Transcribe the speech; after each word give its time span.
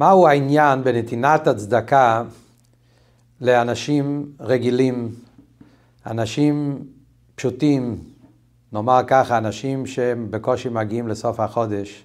מהו 0.00 0.28
העניין 0.28 0.84
בנתינת 0.84 1.46
הצדקה 1.46 2.22
לאנשים 3.40 4.32
רגילים, 4.40 5.14
אנשים 6.06 6.84
פשוטים, 7.34 7.98
נאמר 8.72 9.00
ככה, 9.06 9.38
אנשים 9.38 9.86
שהם 9.86 10.26
בקושי 10.30 10.68
מגיעים 10.68 11.08
לסוף 11.08 11.40
החודש? 11.40 12.04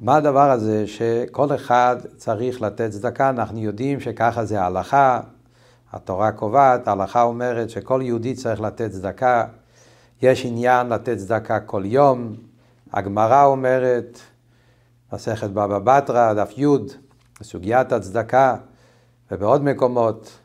מה 0.00 0.16
הדבר 0.16 0.50
הזה 0.50 0.86
שכל 0.86 1.54
אחד 1.54 1.96
צריך 2.16 2.62
לתת 2.62 2.90
צדקה? 2.90 3.30
אנחנו 3.30 3.60
יודעים 3.60 4.00
שככה 4.00 4.44
זה 4.44 4.60
ההלכה, 4.60 5.20
התורה 5.92 6.32
קובעת, 6.32 6.88
ההלכה 6.88 7.22
אומרת 7.22 7.70
שכל 7.70 8.00
יהודי 8.04 8.34
צריך 8.34 8.60
לתת 8.60 8.90
צדקה. 8.90 9.46
יש 10.22 10.46
עניין 10.46 10.88
לתת 10.88 11.16
צדקה 11.16 11.60
כל 11.60 11.82
יום. 11.84 12.34
הגמרא 12.92 13.44
אומרת, 13.44 14.20
מסכת 15.14 15.50
בבא 15.50 15.78
בתרא, 15.78 16.32
דף 16.32 16.52
י', 16.56 16.66
סוגיית 17.42 17.92
הצדקה, 17.92 18.56
ובעוד 19.30 19.64
מקומות, 19.64 20.38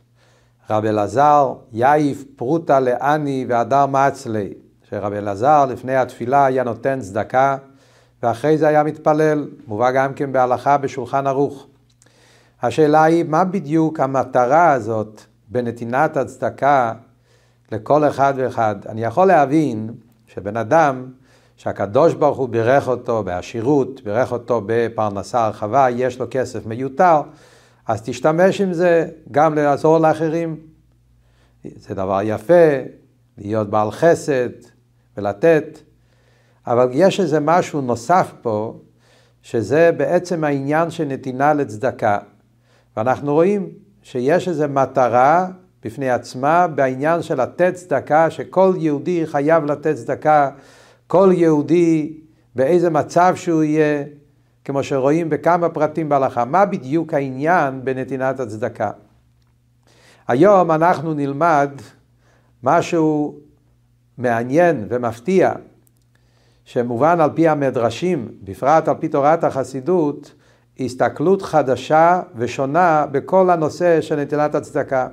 רב 0.69 0.85
אלעזר, 0.85 1.53
יעיף 1.71 2.23
פרוטה 2.35 2.79
לעני 2.79 3.45
והדר 3.49 3.85
מצלי, 3.85 4.53
שרב 4.89 5.13
אלעזר 5.13 5.65
לפני 5.65 5.95
התפילה 5.95 6.45
היה 6.45 6.63
נותן 6.63 6.99
צדקה, 7.01 7.57
ואחרי 8.23 8.57
זה 8.57 8.67
היה 8.67 8.83
מתפלל, 8.83 9.47
מובא 9.67 9.91
גם 9.91 10.13
כן 10.13 10.31
בהלכה 10.31 10.77
בשולחן 10.77 11.27
ערוך. 11.27 11.67
השאלה 12.61 13.03
היא, 13.03 13.23
מה 13.23 13.43
בדיוק 13.43 13.99
המטרה 13.99 14.71
הזאת 14.71 15.21
בנתינת 15.47 16.17
הצדקה 16.17 16.93
לכל 17.71 18.07
אחד 18.07 18.33
ואחד? 18.37 18.75
אני 18.89 19.03
יכול 19.03 19.27
להבין 19.27 19.93
שבן 20.27 20.57
אדם 20.57 21.05
שהקדוש 21.59 22.13
ברוך 22.13 22.37
הוא 22.37 22.49
בירך 22.49 22.87
אותו 22.87 23.23
בעשירות, 23.23 24.01
בירך 24.03 24.31
אותו 24.31 24.61
בפרנסה 24.65 25.45
הרחבה, 25.45 25.87
יש 25.89 26.19
לו 26.19 26.25
כסף 26.31 26.65
מיותר, 26.65 27.21
אז 27.87 28.01
תשתמש 28.01 28.61
עם 28.61 28.73
זה 28.73 29.09
גם 29.31 29.55
לעזור 29.55 29.97
לאחרים. 29.97 30.57
זה 31.63 31.95
דבר 31.95 32.19
יפה, 32.23 32.77
להיות 33.37 33.69
בעל 33.69 33.91
חסד 33.91 34.49
ולתת, 35.17 35.79
אבל 36.67 36.89
יש 36.91 37.19
איזה 37.19 37.39
משהו 37.39 37.81
נוסף 37.81 38.33
פה, 38.41 38.79
שזה 39.41 39.91
בעצם 39.97 40.43
העניין 40.43 40.91
של 40.91 41.05
נתינה 41.05 41.53
לצדקה. 41.53 42.17
ואנחנו 42.97 43.33
רואים 43.33 43.69
שיש 44.03 44.47
איזו 44.47 44.67
מטרה 44.69 45.47
בפני 45.83 46.09
עצמה 46.09 46.67
בעניין 46.67 47.21
של 47.21 47.41
לתת 47.41 47.73
צדקה, 47.73 48.29
שכל 48.29 48.73
יהודי 48.77 49.27
חייב 49.27 49.65
לתת 49.65 49.95
צדקה 49.95 50.49
כל 51.09 51.29
יהודי, 51.33 52.13
באיזה 52.55 52.89
מצב 52.89 53.35
שהוא 53.35 53.63
יהיה, 53.63 54.03
כמו 54.65 54.83
שרואים 54.83 55.29
בכמה 55.29 55.69
פרטים 55.69 56.09
בהלכה. 56.09 56.45
מה 56.45 56.65
בדיוק 56.65 57.13
העניין 57.13 57.85
בנתינת 57.85 58.39
הצדקה? 58.39 58.91
היום 60.27 60.71
אנחנו 60.71 61.13
נלמד 61.13 61.69
משהו 62.63 63.39
מעניין 64.17 64.85
ומפתיע, 64.89 65.53
שמובן 66.65 67.21
על 67.21 67.29
פי 67.35 67.47
המדרשים, 67.47 68.27
בפרט 68.43 68.87
על 68.87 68.95
פי 68.99 69.07
תורת 69.07 69.43
החסידות, 69.43 70.33
הסתכלות 70.79 71.41
חדשה 71.41 72.21
ושונה 72.35 73.05
בכל 73.11 73.49
הנושא 73.49 74.01
של 74.01 74.15
נטילת 74.15 74.55
הצדקה. 74.55 75.07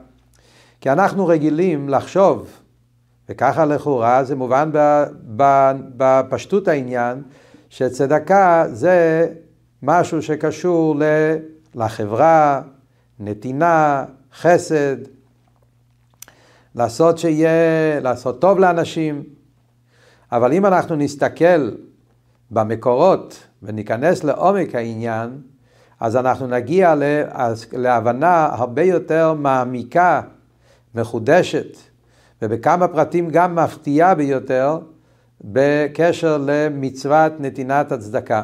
כי 0.81 0.91
אנחנו 0.91 1.27
רגילים 1.27 1.89
לחשוב 1.89 2.49
וככה 3.29 3.65
לכאורה 3.65 4.25
זה 4.25 4.37
מובן 4.37 4.71
בפשטות 5.97 6.69
העניין, 6.69 7.23
שצדקה 7.69 8.65
זה 8.73 9.29
משהו 9.83 10.23
שקשור 10.23 10.97
לחברה, 11.75 12.63
נתינה, 13.21 14.05
חסד, 14.35 14.97
לעשות 16.75 17.19
שיהיה, 17.19 18.01
לעשות 18.01 18.41
טוב 18.41 18.59
לאנשים. 18.59 19.23
אבל 20.33 20.53
אם 20.53 20.67
אנחנו 20.67 20.97
נסתכל 20.97 21.71
במקורות 22.51 23.47
וניכנס 23.63 24.25
לעומק 24.25 24.75
העניין, 24.75 25.41
אז 26.01 26.17
אנחנו 26.17 26.47
נגיע 26.47 26.95
להבנה 27.73 28.49
הרבה 28.53 28.83
יותר 28.83 29.35
מעמיקה, 29.35 30.21
מחודשת, 30.95 31.77
ובכמה 32.43 32.89
פרטים 32.89 33.31
גם 33.31 33.55
מפתיעה 33.55 34.15
ביותר 34.15 34.79
בקשר 35.45 36.39
למצוות 36.47 37.33
נתינת 37.41 37.93
הצדקה. 37.93 38.43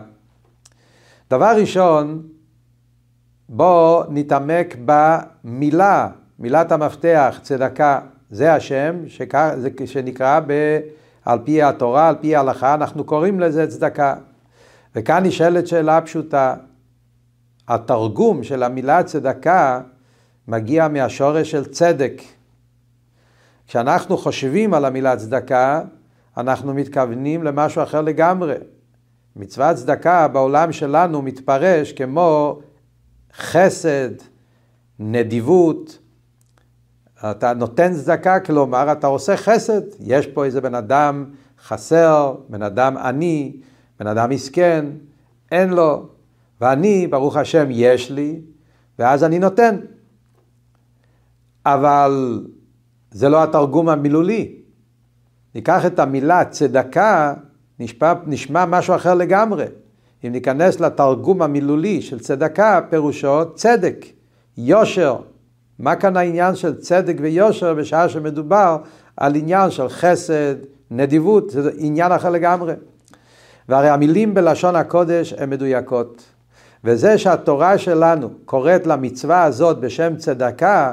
דבר 1.31 1.55
ראשון, 1.57 2.23
בואו 3.49 4.03
נתעמק 4.09 4.77
במילה, 4.85 6.09
מילת 6.39 6.73
המפתח, 6.73 7.39
צדקה, 7.43 8.01
זה 8.31 8.55
השם 8.55 8.97
שנקרא 9.85 10.41
ב, 10.47 10.81
על 11.25 11.39
פי 11.45 11.63
התורה, 11.63 12.09
על 12.09 12.15
פי 12.21 12.37
ההלכה, 12.37 12.75
אנחנו 12.75 13.05
קוראים 13.05 13.41
לזה 13.41 13.67
צדקה. 13.67 14.15
וכאן 14.95 15.27
נשאלת 15.27 15.67
שאלה 15.67 16.01
פשוטה, 16.01 16.55
התרגום 17.69 18.43
של 18.43 18.63
המילה 18.63 19.03
צדקה 19.03 19.81
מגיע 20.49 20.89
מהשורש 20.89 21.51
של 21.51 21.65
צדק. 21.65 22.23
כשאנחנו 23.73 24.19
חושבים 24.19 24.75
על 24.75 24.85
המילה 24.85 25.17
צדקה, 25.17 25.83
אנחנו 26.37 26.75
מתכוונים 26.75 27.43
למשהו 27.43 27.83
אחר 27.83 28.01
לגמרי. 28.01 28.55
מצוות 29.37 29.77
צדקה 29.77 30.29
בעולם 30.29 30.73
שלנו 30.73 31.23
מתפרש 31.23 31.93
כמו 31.93 32.61
חסד, 33.37 34.11
נדיבות. 34.99 35.99
אתה 37.31 37.53
נותן 37.53 37.95
צדקה, 37.95 38.41
כלומר 38.41 38.93
אתה 38.93 39.07
עושה 39.07 39.37
חסד. 39.37 39.81
יש 40.01 40.27
פה 40.27 40.45
איזה 40.45 40.61
בן 40.61 40.75
אדם 40.75 41.25
חסר, 41.63 42.35
בן 42.49 42.63
אדם 42.63 42.97
עני, 42.97 43.57
בן 44.01 44.07
אדם 44.07 44.31
מסכן, 44.31 44.87
אין 45.53 45.71
לו. 45.71 46.09
ואני, 46.61 47.07
ברוך 47.07 47.37
השם, 47.37 47.67
יש 47.71 48.11
לי, 48.11 48.41
ואז 48.99 49.25
אני 49.25 49.39
נותן. 49.39 49.77
אבל 51.67 52.41
זה 53.13 53.29
לא 53.29 53.43
התרגום 53.43 53.89
המילולי. 53.89 54.55
ניקח 55.55 55.87
את 55.87 55.99
המילה 55.99 56.45
צדקה, 56.45 57.35
נשמע, 57.79 58.13
נשמע 58.27 58.65
משהו 58.65 58.95
אחר 58.95 59.15
לגמרי. 59.15 59.65
אם 60.25 60.33
ניכנס 60.33 60.81
לתרגום 60.81 61.43
המילולי 61.43 62.03
של 62.03 62.21
צדקה, 62.21 62.81
פירושו 62.91 63.55
צדק, 63.55 64.07
יושר. 64.57 65.17
מה 65.79 65.97
כאן 65.97 66.17
העניין 66.17 66.55
של 66.55 66.81
צדק 66.81 67.17
ויושר 67.21 67.75
בשעה 67.75 68.09
שמדובר 68.09 68.77
על 69.17 69.35
עניין 69.37 69.71
של 69.71 69.89
חסד, 69.89 70.55
נדיבות, 70.91 71.51
זה 71.51 71.71
עניין 71.79 72.13
אחר 72.13 72.31
לגמרי. 72.31 72.75
והרי 73.69 73.89
המילים 73.89 74.35
בלשון 74.35 74.77
הקודש 74.77 75.33
הן 75.33 75.51
מדויקות. 75.51 76.23
וזה 76.85 77.19
שהתורה 77.19 77.79
שלנו 77.79 78.31
קוראת 78.45 78.87
למצווה 78.87 79.45
הזאת 79.45 79.79
בשם 79.79 80.17
צדקה, 80.17 80.93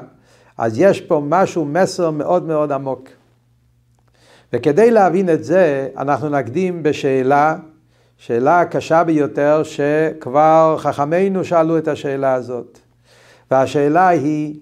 אז 0.60 0.80
יש 0.80 1.02
פה 1.02 1.22
משהו, 1.28 1.66
מסר 1.66 2.12
מאוד 2.12 2.44
מאוד 2.44 2.72
עמוק. 2.72 3.10
וכדי 4.54 4.92
להבין 4.92 5.30
את 5.30 5.44
זה, 5.44 5.90
אנחנו 5.98 6.30
נקדים 6.30 6.84
בשאלה, 6.84 7.56
שאלה 8.18 8.66
קשה 8.66 9.04
ביותר, 9.04 9.64
שכבר 9.64 10.76
חכמינו 10.80 11.46
שאלו 11.46 11.78
את 11.78 11.88
השאלה 11.88 12.34
הזאת. 12.34 12.80
והשאלה 13.52 14.08
היא, 14.08 14.60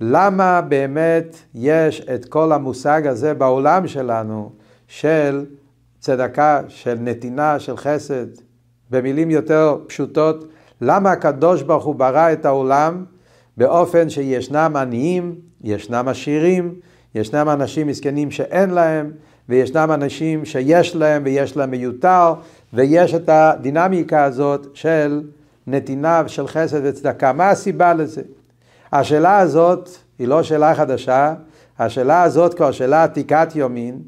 למה 0.00 0.60
באמת 0.60 1.36
יש 1.54 2.00
את 2.14 2.24
כל 2.24 2.52
המושג 2.52 3.06
הזה 3.06 3.34
בעולם 3.34 3.86
שלנו 3.86 4.52
של 4.88 5.46
צדקה, 6.00 6.60
של 6.68 6.96
נתינה, 7.00 7.58
של 7.58 7.76
חסד, 7.76 8.26
במילים 8.90 9.30
יותר 9.30 9.76
פשוטות, 9.86 10.44
למה 10.80 11.12
הקדוש 11.12 11.62
ברוך 11.62 11.84
הוא 11.84 11.94
ברא 11.94 12.32
את 12.32 12.44
העולם 12.44 13.04
באופן 13.60 14.10
שישנם 14.10 14.72
עניים, 14.76 15.34
ישנם 15.64 16.08
עשירים, 16.08 16.74
ישנם 17.14 17.48
אנשים 17.48 17.86
מסכנים 17.86 18.30
שאין 18.30 18.70
להם, 18.70 19.10
וישנם 19.48 19.90
אנשים 19.94 20.44
שיש 20.44 20.96
להם 20.96 21.22
ויש 21.24 21.56
להם 21.56 21.70
מיותר, 21.70 22.34
ויש 22.72 23.14
את 23.14 23.28
הדינמיקה 23.28 24.24
הזאת 24.24 24.66
של 24.74 25.22
נתינה 25.66 26.22
של 26.26 26.48
חסד 26.48 26.80
וצדקה. 26.82 27.32
מה 27.32 27.50
הסיבה 27.50 27.94
לזה? 27.94 28.22
השאלה 28.92 29.38
הזאת 29.38 29.88
היא 30.18 30.28
לא 30.28 30.42
שאלה 30.42 30.74
חדשה, 30.74 31.34
השאלה 31.78 32.22
הזאת 32.22 32.54
כבר 32.54 32.70
שאלה 32.70 33.04
עתיקת 33.04 33.48
יומין. 33.54 33.98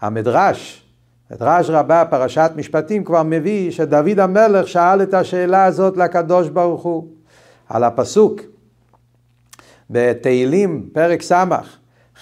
המדרש, 0.00 0.84
מדרש 1.30 1.70
רבה, 1.70 2.04
פרשת 2.10 2.50
משפטים, 2.56 3.04
כבר 3.04 3.22
מביא 3.22 3.70
שדוד 3.70 4.20
המלך 4.20 4.68
שאל 4.68 5.02
את 5.02 5.14
השאלה 5.14 5.64
הזאת 5.64 5.96
לקדוש 5.96 6.48
ברוך 6.48 6.82
הוא, 6.82 7.06
על 7.68 7.84
הפסוק. 7.84 8.40
בתהילים, 9.90 10.88
פרק 10.92 11.22
ס', 11.22 11.32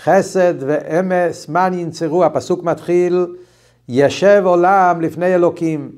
חסד 0.03 0.55
ואמס 0.59 1.49
מן 1.49 1.73
ינצרו, 1.75 2.25
הפסוק 2.25 2.63
מתחיל, 2.63 3.27
ישב 3.89 4.43
עולם 4.45 5.01
לפני 5.01 5.35
אלוקים. 5.35 5.91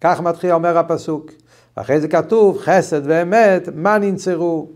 כך 0.00 0.20
מתחיל 0.20 0.52
אומר 0.52 0.78
הפסוק. 0.78 1.30
ואחרי 1.76 2.00
זה 2.00 2.08
כתוב 2.08 2.58
חסד 2.58 3.00
ואמת, 3.04 3.68
מה 3.74 3.98
ננצרו? 3.98 4.68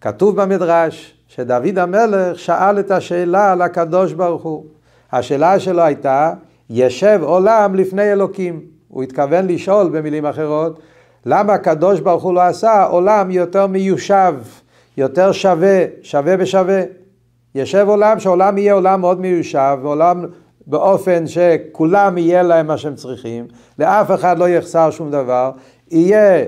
כתוב 0.00 0.42
במדרש 0.42 1.14
שדוד 1.28 1.78
המלך 1.78 2.38
שאל 2.38 2.78
את 2.78 2.90
השאלה 2.90 3.52
על 3.52 3.62
הקדוש 3.62 4.12
ברוך 4.12 4.42
הוא. 4.42 4.64
השאלה 5.12 5.60
שלו 5.60 5.82
הייתה, 5.82 6.32
ישב 6.70 7.20
עולם 7.22 7.74
לפני 7.74 8.12
אלוקים. 8.12 8.60
הוא 8.88 9.02
התכוון 9.02 9.46
לשאול 9.46 9.88
במילים 9.88 10.26
אחרות, 10.26 10.80
למה 11.26 11.52
הקדוש 11.52 12.00
ברוך 12.00 12.22
הוא 12.22 12.34
לא 12.34 12.40
עשה 12.40 12.84
עולם 12.84 13.30
יותר 13.30 13.66
מיושב, 13.66 14.34
יותר 14.96 15.32
שווה, 15.32 15.84
שווה 16.02 16.36
בשווה. 16.36 16.82
ישב 17.54 17.84
עולם, 17.88 18.20
שעולם 18.20 18.58
יהיה 18.58 18.72
עולם 18.72 19.00
מאוד 19.00 19.20
מיושב, 19.20 19.78
ועולם 19.82 20.24
באופן 20.66 21.26
שכולם 21.26 22.18
יהיה 22.18 22.42
להם 22.42 22.66
מה 22.66 22.78
שהם 22.78 22.94
צריכים, 22.94 23.46
לאף 23.78 24.10
אחד 24.10 24.38
לא 24.38 24.48
יחסר 24.48 24.90
שום 24.90 25.10
דבר, 25.10 25.50
יהיה 25.90 26.44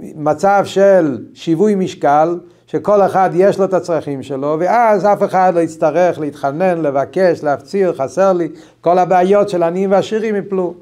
מצב 0.00 0.62
של 0.64 1.18
שיווי 1.34 1.74
משקל, 1.74 2.38
שכל 2.66 3.02
אחד 3.02 3.30
יש 3.34 3.58
לו 3.58 3.64
את 3.64 3.74
הצרכים 3.74 4.22
שלו, 4.22 4.56
ואז 4.60 5.04
אף 5.04 5.22
אחד 5.22 5.52
לא 5.54 5.60
יצטרך 5.60 6.18
להתחנן, 6.18 6.82
לבקש, 6.82 7.42
להפציר, 7.42 7.92
חסר 7.92 8.32
לי, 8.32 8.48
כל 8.80 8.98
הבעיות 8.98 9.48
של 9.48 9.62
עניים 9.62 9.92
ועשירים 9.92 10.36
יפלו. 10.36 10.74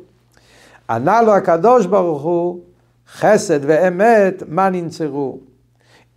ענה 0.91 1.23
לו 1.23 1.35
הקדוש 1.35 1.87
ברוך 1.87 2.23
הוא, 2.23 2.61
חסד 3.13 3.61
ואמת, 3.63 4.43
מה 4.49 4.71
ננצרו? 4.71 5.39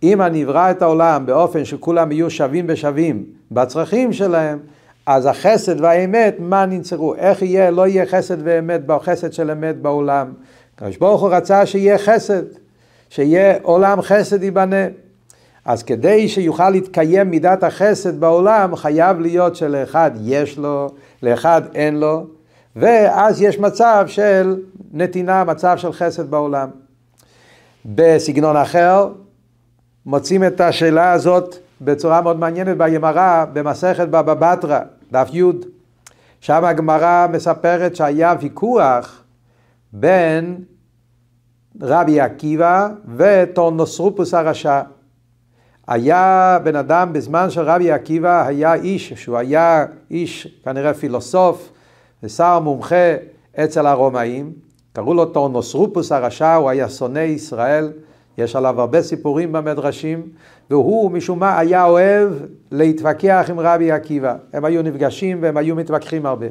אם 0.02 0.22
אני 0.22 0.44
אברא 0.44 0.70
את 0.70 0.82
העולם 0.82 1.26
באופן 1.26 1.64
שכולם 1.64 2.12
יהיו 2.12 2.30
שווים 2.30 2.66
בשווים 2.66 3.24
בצרכים 3.50 4.12
שלהם, 4.12 4.58
אז 5.06 5.26
החסד 5.26 5.80
והאמת, 5.80 6.36
מה 6.38 6.66
ננצרו? 6.66 7.14
איך 7.14 7.42
יהיה, 7.42 7.70
לא 7.70 7.86
יהיה 7.86 8.06
חסד 8.06 8.36
ואמת, 8.44 8.80
חסד 9.02 9.32
של 9.32 9.50
אמת 9.50 9.76
בעולם. 9.76 10.32
הקדוש 10.74 10.96
ברוך 10.96 11.20
הוא 11.20 11.30
רצה 11.30 11.66
שיהיה 11.66 11.98
חסד, 11.98 12.42
שיהיה 13.10 13.54
עולם 13.62 14.02
חסד 14.02 14.42
ייבנה. 14.42 14.86
אז 15.64 15.82
כדי 15.82 16.28
שיוכל 16.28 16.70
להתקיים 16.70 17.30
מידת 17.30 17.62
החסד 17.62 18.20
בעולם, 18.20 18.76
חייב 18.76 19.20
להיות 19.20 19.56
שלאחד 19.56 20.10
יש 20.24 20.58
לו, 20.58 20.88
לאחד 21.22 21.62
אין 21.74 22.00
לו, 22.00 22.26
ואז 22.76 23.42
יש 23.42 23.58
מצב 23.58 24.04
של 24.06 24.56
נתינה, 24.92 25.44
מצב 25.44 25.76
של 25.76 25.92
חסד 25.92 26.30
בעולם. 26.30 26.68
בסגנון 27.86 28.56
אחר, 28.56 29.08
מוצאים 30.10 30.44
את 30.44 30.60
השאלה 30.60 31.12
הזאת 31.12 31.56
בצורה 31.80 32.20
מאוד 32.20 32.38
מעניינת 32.38 32.76
בימרה, 32.76 33.44
במסכת 33.52 34.08
בבא 34.08 34.34
בתרא, 34.34 34.80
דף 35.12 35.28
י', 35.32 35.42
שם 36.40 36.64
הגמרא 36.64 37.26
מספרת 37.32 37.96
שהיה 37.96 38.34
ויכוח 38.40 39.22
בין 39.92 40.64
רבי 41.80 42.20
עקיבא 42.20 42.88
וטורנוסרופוס 43.16 44.34
הרשע. 44.34 44.80
היה 45.88 46.58
בן 46.64 46.76
אדם 46.76 47.12
בזמן 47.12 47.50
של 47.50 47.60
רבי 47.60 47.92
עקיבא, 47.92 48.46
היה 48.46 48.74
איש 48.74 49.12
שהוא 49.12 49.36
היה 49.36 49.84
איש 50.10 50.60
כנראה 50.64 50.94
פילוסוף 50.94 51.72
ושר 52.22 52.60
מומחה 52.60 53.14
אצל 53.64 53.86
הרומאים, 53.86 54.52
קראו 54.92 55.14
לו 55.14 55.24
טורנוסרופוס 55.24 56.12
הרשע, 56.12 56.54
הוא 56.54 56.70
היה 56.70 56.88
שונא 56.88 57.18
ישראל, 57.18 57.92
יש 58.38 58.56
עליו 58.56 58.80
הרבה 58.80 59.02
סיפורים 59.02 59.52
במדרשים, 59.52 60.28
והוא 60.70 61.10
משום 61.10 61.38
מה 61.38 61.58
היה 61.58 61.84
אוהב 61.84 62.32
להתווכח 62.70 63.46
עם 63.48 63.60
רבי 63.60 63.92
עקיבא. 63.92 64.36
הם 64.52 64.64
היו 64.64 64.82
נפגשים 64.82 65.38
והם 65.42 65.56
היו 65.56 65.76
מתווכחים 65.76 66.26
הרבה. 66.26 66.46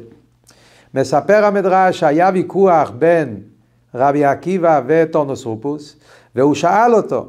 מספר 0.94 1.44
המדרש 1.44 2.00
שהיה 2.00 2.30
ויכוח 2.34 2.90
בין 2.98 3.40
רבי 3.94 4.24
עקיבא 4.24 4.80
וטורנוסרופוס, 4.86 5.96
והוא 6.34 6.54
שאל 6.54 6.94
אותו, 6.94 7.28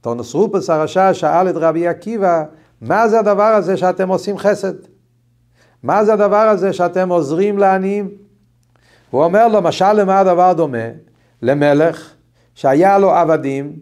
טורנוסרופוס 0.00 0.70
הרשע 0.70 1.14
שאל 1.14 1.50
את 1.50 1.54
רבי 1.56 1.88
עקיבא, 1.88 2.44
מה 2.80 3.08
זה 3.08 3.18
הדבר 3.18 3.42
הזה 3.42 3.76
שאתם 3.76 4.08
עושים 4.08 4.38
חסד? 4.38 4.74
מה 5.82 6.04
זה 6.04 6.12
הדבר 6.12 6.36
הזה 6.36 6.72
שאתם 6.72 7.08
עוזרים 7.08 7.58
לעניים? 7.58 8.08
הוא 9.10 9.24
אומר 9.24 9.48
לו, 9.48 9.62
משל 9.62 9.92
למה 9.92 10.18
הדבר 10.18 10.52
דומה? 10.52 10.88
למלך 11.42 12.14
שהיה 12.60 12.98
לו 12.98 13.10
עבדים, 13.10 13.72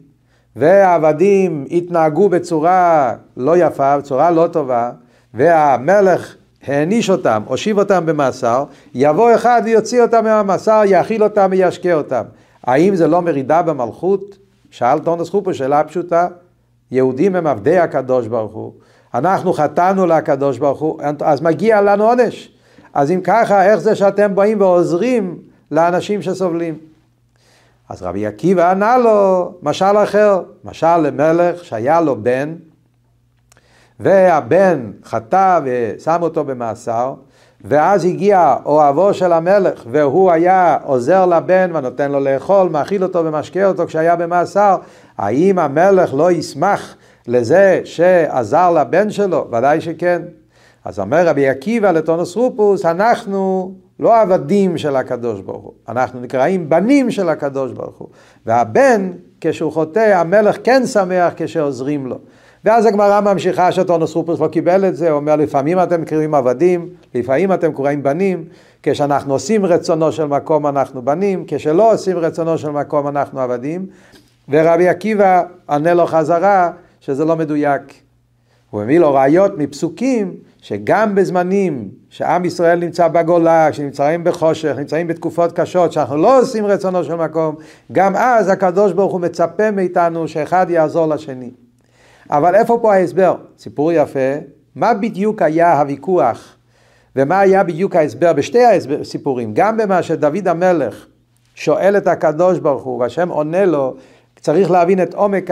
והעבדים 0.57 1.65
התנהגו 1.71 2.29
בצורה 2.29 3.15
לא 3.37 3.57
יפה, 3.57 3.99
בצורה 3.99 4.31
לא 4.31 4.47
טובה, 4.53 4.91
והמלך 5.35 6.35
העניש 6.67 7.11
אותם, 7.11 7.43
הושיב 7.47 7.79
אותם 7.79 8.07
במאסר, 8.07 8.65
יבוא 8.95 9.35
אחד 9.35 9.63
ויוציא 9.65 10.03
אותם 10.03 10.25
מהמאסר, 10.25 10.83
יאכיל 10.87 11.25
אותם 11.25 11.49
וישקה 11.51 11.95
אותם. 11.95 12.23
האם 12.65 12.95
זה 12.95 13.07
לא 13.07 13.23
מרידה 13.23 13.63
במלכות? 13.63 14.39
שאל 14.71 14.99
טונוס 14.99 15.31
חופו 15.31 15.55
שאלה 15.55 15.85
פשוטה. 15.85 16.29
יהודים 16.91 17.37
הם 17.37 17.47
עבדי 17.47 17.79
הקדוש 17.79 18.27
ברוך 18.27 18.55
הוא. 18.55 18.73
אנחנו 19.15 19.53
חטאנו 19.53 20.07
לקדוש 20.07 20.59
ברוך 20.59 20.81
הוא, 20.81 21.01
אז 21.25 21.41
מגיע 21.41 21.81
לנו 21.81 22.05
עונש. 22.05 22.53
אז 22.95 23.11
אם 23.11 23.21
ככה, 23.25 23.65
איך 23.65 23.77
זה 23.77 23.95
שאתם 23.95 24.35
באים 24.35 24.61
ועוזרים 24.61 25.39
לאנשים 25.71 26.23
שסובלים? 26.23 26.89
אז 27.89 28.03
רבי 28.03 28.27
עקיבא 28.27 28.71
ענה 28.71 28.99
לו 28.99 29.53
משל 29.63 29.97
אחר, 30.03 30.43
משל 30.65 30.97
למלך 30.97 31.65
שהיה 31.65 32.01
לו 32.01 32.23
בן, 32.23 32.55
והבן 34.01 34.91
חטא 35.05 35.61
ושם 35.65 36.19
אותו 36.23 36.45
במאסר, 36.45 37.15
ואז 37.65 38.05
הגיע 38.05 38.57
אוהבו 38.65 39.15
של 39.15 39.33
המלך, 39.33 39.85
והוא 39.91 40.31
היה 40.31 40.79
עוזר 40.83 41.27
לבן 41.27 41.71
ונותן 41.75 42.13
לו 42.13 42.21
לאכול, 42.21 42.69
מאכיל 42.69 43.03
אותו 43.03 43.25
ומשקה 43.25 43.67
אותו 43.67 43.87
כשהיה 43.87 44.17
במאסר, 44.17 44.77
האם 45.19 45.59
המלך 45.59 46.15
לא 46.15 46.33
ישמח 46.33 46.97
לזה 47.27 47.81
שעזר 47.85 48.71
לבן 48.71 49.11
שלו? 49.11 49.49
ודאי 49.53 49.81
שכן. 49.81 50.23
אז 50.85 50.99
אומר 50.99 51.27
רבי 51.29 51.49
עקיבא 51.49 51.91
לטונוס 51.91 52.37
רופוס, 52.37 52.85
אנחנו 52.85 53.73
לא 54.01 54.21
עבדים 54.21 54.79
של 54.79 54.97
הקדוש 54.97 55.41
ברוך 55.41 55.65
הוא, 55.65 55.73
אנחנו 55.89 56.21
נקראים 56.21 56.69
בנים 56.69 57.11
של 57.11 57.29
הקדוש 57.29 57.73
ברוך 57.73 57.97
הוא. 57.99 58.09
והבן, 58.47 59.11
כשהוא 59.41 59.73
חוטא, 59.73 60.15
המלך 60.15 60.57
כן 60.65 60.87
שמח 60.87 61.33
כשעוזרים 61.37 62.07
לו. 62.07 62.19
ואז 62.65 62.87
הגמרא 62.87 63.21
ממשיכה 63.21 63.73
שטונוס 63.73 64.15
רופוס 64.15 64.41
לא 64.41 64.49
קיבל 64.49 64.89
את 64.89 64.97
זה, 64.97 65.11
הוא 65.11 65.17
אומר 65.17 65.37
לפעמים 65.37 65.83
אתם 65.83 66.05
קוראים 66.05 66.35
עבדים, 66.35 66.89
לפעמים 67.15 67.53
אתם 67.53 67.73
קוראים 67.73 68.03
בנים, 68.03 68.45
כשאנחנו 68.83 69.33
עושים 69.33 69.67
רצונו 69.67 70.13
של 70.13 70.25
מקום 70.25 70.67
אנחנו 70.67 71.03
בנים, 71.03 71.45
כשלא 71.47 71.93
עושים 71.93 72.19
רצונו 72.19 72.59
של 72.59 72.71
מקום 72.71 73.09
אנחנו 73.09 73.41
עבדים, 73.41 73.87
ורבי 74.49 74.89
עקיבא 74.89 75.43
ענה 75.71 75.95
לו 75.95 76.07
חזרה 76.07 76.71
שזה 77.01 77.25
לא 77.25 77.37
מדויק. 77.37 77.83
הוא 78.71 78.83
מביא 78.83 78.99
לו 78.99 79.15
ראיות 79.15 79.59
מפסוקים 79.59 80.35
שגם 80.69 81.15
בזמנים 81.15 81.89
שעם 82.09 82.45
ישראל 82.45 82.79
נמצא 82.79 83.09
בגולה, 83.09 83.73
שנמצאים 83.73 84.25
בחושך, 84.25 84.75
נמצאים 84.79 85.07
בתקופות 85.07 85.53
קשות, 85.53 85.93
שאנחנו 85.93 86.17
לא 86.17 86.41
עושים 86.41 86.67
רצונו 86.67 87.05
של 87.05 87.15
מקום, 87.15 87.55
גם 87.93 88.17
אז 88.17 88.49
הקדוש 88.49 88.93
ברוך 88.93 89.13
הוא 89.13 89.21
מצפה 89.21 89.71
מאיתנו 89.71 90.29
שאחד 90.29 90.67
יעזור 90.71 91.07
לשני. 91.07 91.51
אבל 92.31 92.55
איפה 92.55 92.79
פה 92.83 92.95
ההסבר? 92.95 93.37
סיפור 93.59 93.93
יפה, 93.93 94.35
מה 94.77 94.95
בדיוק 94.95 95.43
היה 95.43 95.81
הוויכוח 95.81 96.57
ומה 97.17 97.41
היה 97.41 97.65
בדיוק 97.65 97.97
ההסבר 97.97 98.33
בשתי 98.33 98.65
הסיפורים, 99.01 99.51
גם 99.55 99.77
במה 99.77 100.03
שדוד 100.03 100.49
המלך 100.49 101.07
שואל 101.55 101.97
את 101.97 102.07
הקדוש 102.07 102.59
ברוך 102.59 102.83
הוא 102.83 103.01
והשם 103.01 103.29
עונה 103.29 103.65
לו, 103.65 103.95
צריך 104.41 104.71
להבין 104.71 105.03
את 105.03 105.15
עומק 105.15 105.51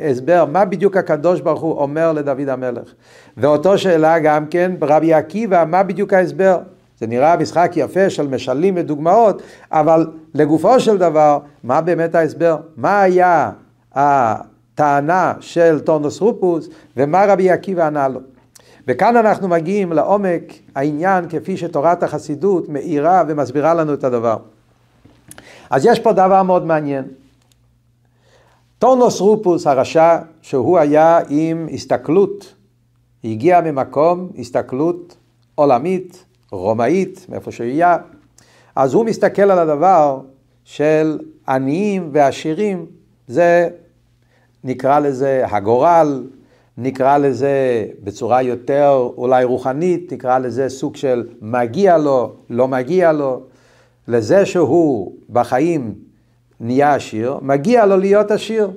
הסבר, 0.00 0.44
מה 0.44 0.64
בדיוק 0.64 0.96
הקדוש 0.96 1.40
ברוך 1.40 1.60
הוא 1.60 1.78
אומר 1.78 2.12
לדוד 2.12 2.48
המלך. 2.48 2.92
ואותו 3.36 3.78
שאלה 3.78 4.18
גם 4.18 4.46
כן 4.46 4.72
ברבי 4.78 5.14
עקיבא, 5.14 5.64
מה 5.68 5.82
בדיוק 5.82 6.12
ההסבר? 6.12 6.58
זה 6.98 7.06
נראה 7.06 7.36
משחק 7.36 7.72
יפה 7.76 8.10
של 8.10 8.26
משלים 8.28 8.74
ודוגמאות, 8.76 9.42
אבל 9.72 10.06
לגופו 10.34 10.80
של 10.80 10.98
דבר, 10.98 11.38
מה 11.64 11.80
באמת 11.80 12.14
ההסבר? 12.14 12.56
מה 12.76 13.00
היה 13.00 13.50
הטענה 13.94 15.32
של 15.40 15.80
טורנוס 15.80 16.20
רופוס 16.20 16.68
ומה 16.96 17.24
רבי 17.28 17.50
עקיבא 17.50 17.86
ענה 17.86 18.08
לו? 18.08 18.20
וכאן 18.88 19.16
אנחנו 19.16 19.48
מגיעים 19.48 19.92
לעומק 19.92 20.42
העניין 20.74 21.28
כפי 21.28 21.56
שתורת 21.56 22.02
החסידות 22.02 22.68
מאירה 22.68 23.22
ומסבירה 23.28 23.74
לנו 23.74 23.94
את 23.94 24.04
הדבר. 24.04 24.36
אז 25.70 25.86
יש 25.86 26.00
פה 26.00 26.12
דבר 26.12 26.42
מאוד 26.42 26.66
מעניין. 26.66 27.04
טורנוס 28.84 29.20
רופוס 29.20 29.66
הרשע, 29.66 30.18
שהוא 30.42 30.78
היה 30.78 31.20
עם 31.28 31.68
הסתכלות, 31.72 32.54
הגיע 33.24 33.60
ממקום 33.60 34.28
הסתכלות 34.38 35.16
עולמית, 35.54 36.24
רומאית, 36.50 37.26
מאיפה 37.28 37.52
שהוא 37.52 37.66
היה, 37.66 37.96
אז 38.76 38.94
הוא 38.94 39.04
מסתכל 39.04 39.42
על 39.42 39.58
הדבר 39.58 40.20
של 40.64 41.18
עניים 41.48 42.08
ועשירים, 42.12 42.86
זה 43.26 43.68
נקרא 44.64 44.98
לזה 44.98 45.44
הגורל, 45.46 46.26
נקרא 46.78 47.18
לזה 47.18 47.86
בצורה 48.02 48.42
יותר 48.42 49.10
אולי 49.16 49.44
רוחנית, 49.44 50.12
נקרא 50.12 50.38
לזה 50.38 50.68
סוג 50.68 50.96
של 50.96 51.28
מגיע 51.40 51.98
לו, 51.98 52.32
לא 52.50 52.68
מגיע 52.68 53.12
לו, 53.12 53.40
לזה 54.08 54.46
שהוא 54.46 55.12
בחיים 55.30 55.94
נהיה 56.60 56.94
עשיר, 56.94 57.38
מגיע 57.42 57.86
לו 57.86 57.96
להיות 57.96 58.30
עשיר. 58.30 58.70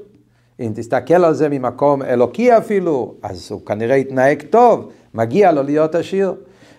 אם 0.59 0.71
תסתכל 0.75 1.25
על 1.25 1.33
זה 1.33 1.49
ממקום 1.49 2.01
אלוקי 2.01 2.57
אפילו, 2.57 3.13
אז 3.23 3.47
הוא 3.51 3.65
כנראה 3.65 3.95
יתנהג 3.95 4.41
טוב, 4.41 4.89
מגיע 5.13 5.51
לו 5.51 5.63
להיות 5.63 5.95
עשיר. 5.95 6.33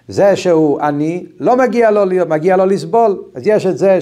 זה 0.09 0.37
שהוא 0.37 0.81
עני, 0.81 1.27
לא 1.41 1.57
מגיע 1.57 1.91
לו, 1.91 2.03
מגיע 2.29 2.57
לו 2.57 2.67
לסבול. 2.67 3.23
אז 3.35 3.43
יש 3.47 3.67
את 3.67 3.79
זה 3.79 3.99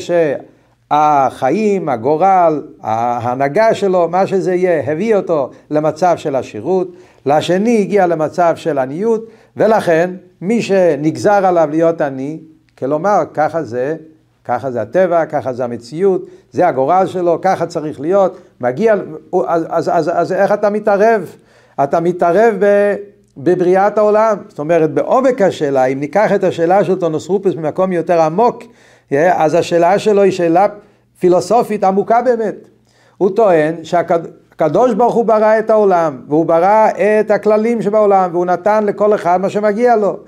שהחיים, 0.88 1.88
הגורל, 1.88 2.62
ההנהגה 2.83 3.75
שלו, 3.75 4.09
מה 4.09 4.26
שזה 4.26 4.55
יהיה, 4.55 4.93
הביא 4.93 5.17
אותו 5.17 5.50
למצב 5.71 6.17
של 6.17 6.37
עשירות. 6.37 6.88
לשני 7.26 7.81
הגיע 7.81 8.07
למצב 8.07 8.53
של 8.57 8.79
עניות, 8.79 9.26
ולכן 9.57 10.11
מי 10.41 10.62
שנגזר 10.62 11.47
עליו 11.47 11.69
להיות 11.71 12.00
עני, 12.00 12.41
כלומר, 12.79 13.23
ככה 13.35 13.62
זה, 13.62 13.97
ככה 14.47 14.71
זה 14.71 14.83
הטבע, 14.83 15.26
ככה 15.26 15.53
זה 15.53 15.65
המציאות, 15.65 16.26
זה 16.53 16.69
הגורל 16.69 17.07
שלו, 17.07 17.38
ככה 17.43 17.67
צריך 17.67 18.00
להיות, 18.00 18.38
מגיע, 18.61 18.95
אז, 19.47 19.67
אז, 19.69 19.91
אז, 19.93 20.11
אז 20.15 20.33
איך 20.33 20.53
אתה 20.53 20.71
מתערב? 20.71 21.37
אתה 21.83 22.00
מתערב 22.00 22.55
ב... 22.59 22.95
בבריאת 23.37 23.99
העולם. 23.99 24.37
זאת 24.49 24.59
אומרת, 24.59 24.91
בעומק 24.91 25.43
השאלה, 25.43 25.85
אם 25.85 26.00
ניקח 26.00 26.33
את 26.35 26.45
השאלה 26.45 26.85
של 26.85 27.00
טונוס 27.00 27.29
רופס 27.29 27.55
ממקום 27.55 27.93
יותר 27.93 28.21
עמוק, 28.21 28.62
אז 29.12 29.55
השאלה 29.55 29.99
שלו 29.99 30.23
היא 30.23 30.33
שאלה 30.33 30.67
פילוסופית 31.19 31.85
עמוקה 31.85 32.23
באמת. 32.23 32.55
הוא 33.17 33.31
טוען 33.31 33.75
שהקדוש 33.85 34.95
ברוך 34.95 35.15
הוא 35.15 35.25
ברא 35.25 35.59
את 35.59 35.71
העולם, 35.71 36.21
והוא 36.29 36.47
ברא 36.47 36.88
את 37.21 37.31
הכללים 37.31 37.83
שבעולם, 37.83 38.31
והוא 38.33 38.47
נתן 38.47 38.85
לכל 38.85 39.15
אחד 39.15 39.41
מה 39.41 39.50
שמגיע 39.50 39.97
לו. 39.97 40.19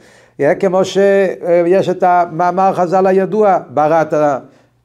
כמו 0.60 0.84
שיש 0.84 1.88
את 1.88 2.02
המאמר 2.02 2.72
חז"ל 2.74 3.06
הידוע, 3.06 3.58
ברא 3.70 4.02
את 4.02 4.14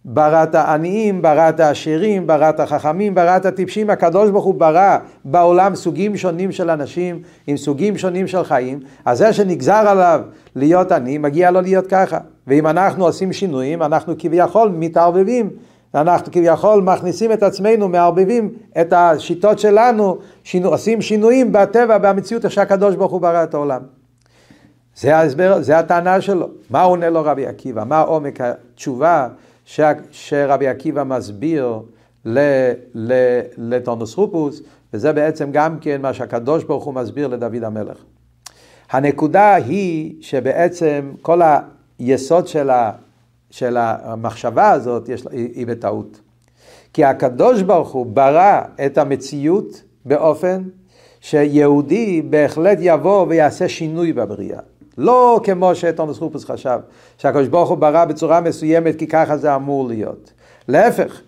בראת 0.06 0.56
העניים, 0.56 1.22
בראת 1.22 1.60
העשירים, 1.60 2.28
בראת 2.28 2.60
החכמים, 2.60 3.16
בראת 3.16 3.46
הטיפשים, 3.46 3.90
הקדוש 3.90 4.30
ברוך 4.30 4.46
הוא 4.46 4.56
ברא 4.56 4.98
בעולם 5.26 5.76
סוגים 5.76 6.18
שונים 6.18 6.52
של 6.52 6.70
אנשים 6.70 7.22
עם 7.48 7.58
סוגים 7.58 7.98
שונים 7.98 8.28
של 8.28 8.44
חיים, 8.44 8.80
אז 9.06 9.18
זה 9.18 9.34
שנגזר 9.34 9.74
עליו 9.88 10.22
להיות 10.56 10.92
עני, 10.92 11.18
מגיע 11.18 11.52
לו 11.52 11.62
להיות 11.62 11.88
ככה. 11.88 12.18
ואם 12.48 12.68
אנחנו 12.68 13.06
עושים 13.06 13.34
שינויים, 13.34 13.84
אנחנו 13.84 14.14
כביכול 14.20 14.70
מתערבבים, 14.70 15.50
אנחנו 15.96 16.32
כביכול 16.32 16.82
מכניסים 16.82 17.32
את 17.32 17.44
עצמנו, 17.44 17.90
מערבבים 17.90 18.50
את 18.82 18.94
השיטות 18.94 19.60
שלנו, 19.60 20.18
שינו, 20.44 20.70
עושים 20.70 21.02
שינויים 21.02 21.52
בטבע, 21.52 21.98
במציאות, 21.98 22.46
איך 22.46 22.54
שהקדוש 22.54 22.96
ברוך 22.96 23.12
הוא 23.12 23.22
ברא 23.22 23.44
את 23.44 23.54
העולם. 23.54 24.03
זה 24.96 25.18
ההסבר, 25.18 25.62
זה 25.62 25.80
הטענה 25.80 26.22
שלו. 26.22 26.48
מה 26.70 26.82
עונה 26.82 27.10
לו 27.10 27.22
רבי 27.24 27.48
עקיבא? 27.48 27.84
מה 27.84 28.02
עומק 28.02 28.42
התשובה? 28.42 29.28
ש, 29.66 29.80
שרבי 30.12 30.68
עקיבא 30.68 31.04
מסביר 31.04 31.80
לטונוס 33.58 34.16
רופוס, 34.16 34.62
וזה 34.94 35.14
בעצם 35.14 35.52
גם 35.52 35.80
כן 35.80 36.02
מה 36.02 36.14
שהקדוש 36.14 36.64
ברוך 36.64 36.84
הוא 36.84 36.94
מסביר 36.94 37.28
לדוד 37.28 37.64
המלך. 37.64 37.98
הנקודה 38.92 39.56
היא 39.56 40.16
שבעצם 40.22 41.12
כל 41.22 41.42
היסוד 42.00 42.48
של, 42.48 42.70
ה, 42.70 42.92
של 43.50 43.78
המחשבה 43.78 44.72
הזאת 44.72 45.10
יש, 45.10 45.24
היא, 45.32 45.50
היא 45.56 45.68
בטעות. 45.68 46.20
כי 46.94 47.06
הקדוש 47.06 47.62
ברוך 47.62 47.92
הוא 47.92 48.06
ברא 48.06 48.62
את 48.86 48.98
המציאות 48.98 49.84
באופן 50.06 50.64
שיהודי 51.22 52.22
בהחלט 52.22 52.78
יבוא 52.82 53.26
ויעשה 53.30 53.70
שינוי 53.70 54.14
בבריאה. 54.14 54.60
לא 54.98 55.40
כמו 55.44 55.76
שתומס 55.76 56.18
חופוס 56.18 56.46
חשב, 56.46 56.80
שהקדוש 57.18 57.48
ברוך 57.48 57.70
הוא 57.70 57.78
ברא 57.78 58.06
בצורה 58.06 58.42
מסוימת 58.42 58.96
כי 58.96 59.08
ככה 59.08 59.38
זה 59.38 59.56
אמור 59.56 59.88
להיות. 59.88 60.34
להפך, 60.68 61.22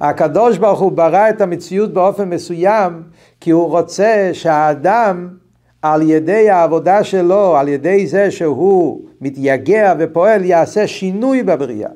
הקדוש 0.00 0.58
ברוך 0.58 0.80
הוא 0.80 0.92
ברא 0.92 1.28
את 1.28 1.40
המציאות 1.40 1.92
באופן 1.92 2.28
מסוים 2.28 3.02
כי 3.40 3.50
הוא 3.50 3.70
רוצה 3.70 4.30
שהאדם 4.32 5.28
על 5.82 6.02
ידי 6.02 6.50
העבודה 6.50 7.04
שלו, 7.04 7.56
על 7.56 7.68
ידי 7.68 8.06
זה 8.06 8.30
שהוא 8.30 9.00
מתייגע 9.20 9.94
ופועל, 9.98 10.44
יעשה 10.44 10.86
שינוי 10.86 11.42
בבריאה. 11.42 11.90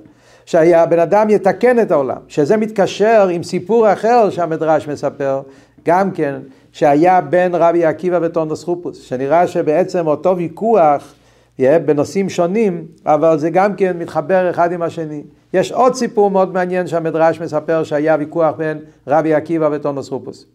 שהבן 0.45 0.99
אדם 0.99 1.31
יתקן 1.31 1.79
את 1.81 1.91
העולם, 1.91 2.17
שזה 2.29 2.57
מתקשר 2.57 3.29
עם 3.29 3.43
סיפור 3.43 3.93
אחר 3.93 4.31
שהמדרש 4.31 4.89
מספר, 4.89 5.43
גם 5.87 6.11
כן, 6.11 6.35
שהיה 6.73 7.21
בין 7.21 7.55
רבי 7.55 7.85
עקיבא 7.85 8.19
וטונדוס 8.23 8.65
חופוס, 8.65 9.03
שנראה 9.03 9.47
שבעצם 9.47 10.07
אותו 10.07 10.37
ויכוח 10.37 11.15
יהיה 11.59 11.79
בנושאים 11.79 12.29
שונים, 12.29 12.87
אבל 13.07 13.39
זה 13.39 13.51
גם 13.51 13.77
כן 13.77 13.99
מתחבר 13.99 14.51
אחד 14.51 14.73
עם 14.73 14.83
השני. 14.83 15.23
יש 15.55 15.73
עוד 15.73 15.95
סיפור 15.95 16.31
מאוד 16.31 16.53
מעניין 16.53 16.87
שהמדרש 16.87 17.41
מספר 17.41 17.85
שהיה 17.85 18.17
ויכוח 18.19 18.55
בין 18.57 18.79
רבי 19.07 19.35
עקיבא 19.35 19.69
וטונדוס 19.73 20.09
חופוס. 20.09 20.47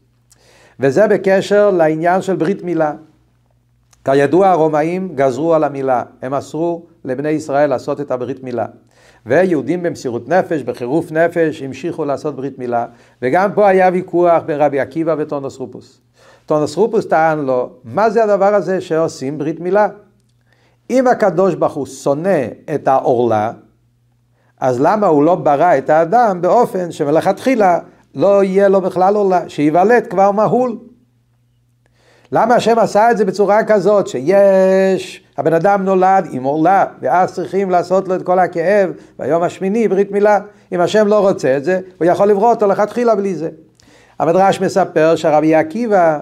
וזה 0.80 1.08
בקשר 1.08 1.72
לעניין 1.72 2.22
של 2.22 2.36
ברית 2.36 2.64
מילה. 2.64 2.94
כידוע 4.06 4.50
הרומאים 4.50 5.12
גזרו 5.16 5.54
על 5.54 5.64
המילה, 5.64 6.04
הם 6.22 6.34
אסרו 6.34 6.86
לבני 7.06 7.30
ישראל 7.30 7.70
לעשות 7.70 8.02
את 8.02 8.12
הברית 8.12 8.44
מילה. 8.44 8.66
ויהודים 9.28 9.84
במסירות 9.84 10.30
נפש, 10.30 10.62
בחירוף 10.62 11.12
נפש, 11.12 11.62
המשיכו 11.62 12.06
לעשות 12.06 12.36
ברית 12.36 12.60
מילה, 12.60 12.86
וגם 13.22 13.54
פה 13.54 13.68
היה 13.68 13.90
ויכוח 13.94 14.44
בין 14.46 14.62
רבי 14.62 14.80
עקיבא 14.80 15.16
וטונוס 15.18 15.58
רופוס. 15.58 16.02
טונוס 16.46 16.76
רופוס 16.76 17.06
טען 17.06 17.40
לו, 17.40 17.70
מה 17.84 18.10
זה 18.10 18.24
הדבר 18.24 18.56
הזה 18.56 18.82
שעושים 18.82 19.38
ברית 19.38 19.60
מילה? 19.60 19.88
אם 20.90 21.08
הקדוש 21.08 21.56
ברוך 21.56 21.74
הוא 21.74 21.86
שונא 21.86 22.48
את 22.76 22.88
העורלה, 22.88 23.52
אז 24.60 24.82
למה 24.82 25.08
הוא 25.08 25.24
לא 25.24 25.36
ברא 25.36 25.78
את 25.78 25.90
האדם 25.90 26.42
באופן 26.42 26.92
שמלכתחילה 26.92 27.80
לא 28.16 28.44
יהיה 28.44 28.68
לו 28.68 28.82
בכלל 28.82 29.16
עורלה, 29.16 29.50
שייוולד 29.50 30.08
כבר 30.08 30.32
מהול. 30.32 30.78
למה 32.32 32.56
השם 32.56 32.80
עשה 32.80 33.12
את 33.12 33.18
זה 33.18 33.26
בצורה 33.26 33.64
כזאת 33.64 34.08
שיש, 34.08 35.24
הבן 35.38 35.54
אדם 35.54 35.84
נולד 35.84 36.28
עם 36.32 36.44
עורלה, 36.44 36.86
ואז 37.02 37.34
צריכים 37.34 37.72
לעשות 37.72 38.08
לו 38.08 38.16
את 38.16 38.24
כל 38.24 38.40
הכאב 38.40 38.92
ביום 39.20 39.44
השמיני 39.44 39.88
ברית 39.88 40.12
מילה. 40.12 40.40
אם 40.72 40.82
השם 40.82 41.08
לא 41.08 41.30
רוצה 41.30 41.58
את 41.58 41.64
זה, 41.64 41.80
הוא 41.98 42.06
יכול 42.06 42.28
לברוא 42.28 42.50
אותו 42.50 42.68
לכתחילה 42.68 43.16
בלי 43.16 43.36
זה. 43.36 43.50
המדרש 44.20 44.62
מספר 44.62 45.16
שהרבי 45.16 45.56
עקיבא, 45.56 46.20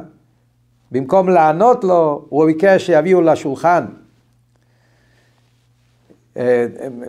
במקום 0.92 1.30
לענות 1.30 1.84
לו, 1.84 2.26
הוא 2.30 2.46
ביקש 2.46 2.86
שיביאו 2.86 3.22
לשולחן 3.22 3.86
אה, 6.38 6.66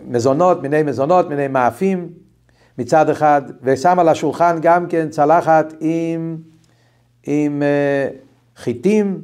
מזונות, 0.07 0.61
מיני 0.61 0.83
מזונות, 0.83 1.29
מיני 1.29 1.47
מאפים 1.47 2.09
מצד 2.77 3.09
אחד, 3.09 3.41
ושם 3.63 3.99
על 3.99 4.07
השולחן 4.07 4.57
גם 4.61 4.87
כן 4.87 5.09
צלחת 5.09 5.73
עם, 5.79 6.37
עם 7.23 7.61
uh, 7.61 8.26
חיטים, 8.57 9.21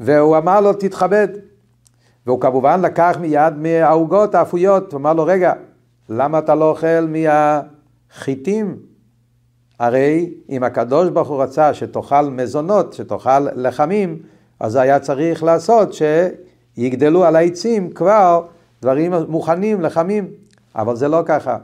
והוא 0.00 0.36
אמר 0.36 0.60
לו 0.60 0.72
תתכבד. 0.72 1.28
והוא 2.26 2.40
כמובן 2.40 2.80
לקח 2.80 3.16
מיד 3.20 3.54
מהעוגות 3.56 4.34
האפויות, 4.34 4.92
הוא 4.92 5.00
אמר 5.00 5.12
לו 5.12 5.24
רגע, 5.24 5.52
למה 6.08 6.38
אתה 6.38 6.54
לא 6.54 6.70
אוכל 6.70 7.06
מהחיטים? 7.06 8.76
הרי 9.78 10.30
אם 10.48 10.62
הקדוש 10.62 11.10
ברוך 11.10 11.28
הוא 11.28 11.42
רצה 11.42 11.74
שתאכל 11.74 12.22
מזונות, 12.30 12.92
שתאכל 12.92 13.40
לחמים, 13.40 14.18
אז 14.60 14.76
היה 14.76 14.98
צריך 14.98 15.42
לעשות 15.42 15.88
שיגדלו 15.92 17.24
על 17.24 17.36
העצים 17.36 17.90
כבר 17.90 18.42
דברים 18.82 19.12
מוכנים, 19.28 19.80
לחמים, 19.80 20.28
אבל 20.76 20.96
זה 20.96 21.08
לא 21.08 21.22
ככה. 21.26 21.56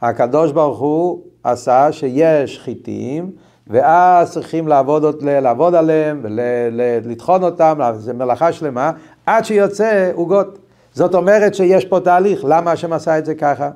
הקדוש 0.00 0.52
ברוך 0.52 0.78
הוא 0.78 1.22
עשה 1.42 1.92
שיש 1.92 2.58
חיטים, 2.58 3.30
ואז 3.66 4.32
צריכים 4.32 4.68
לעבוד, 4.68 5.22
לעבוד 5.22 5.74
עליהם 5.74 6.20
ולטחון 6.22 7.44
אותם, 7.44 7.80
זה 7.94 8.12
מלאכה 8.12 8.52
שלמה, 8.52 8.92
עד 9.26 9.44
שיוצא 9.44 10.10
עוגות. 10.14 10.58
זאת 10.92 11.14
אומרת 11.14 11.54
שיש 11.54 11.84
פה 11.84 12.00
תהליך, 12.00 12.44
למה 12.48 12.72
השם 12.72 12.92
עשה 12.92 13.18
את 13.18 13.26
זה 13.26 13.34
ככה? 13.34 13.70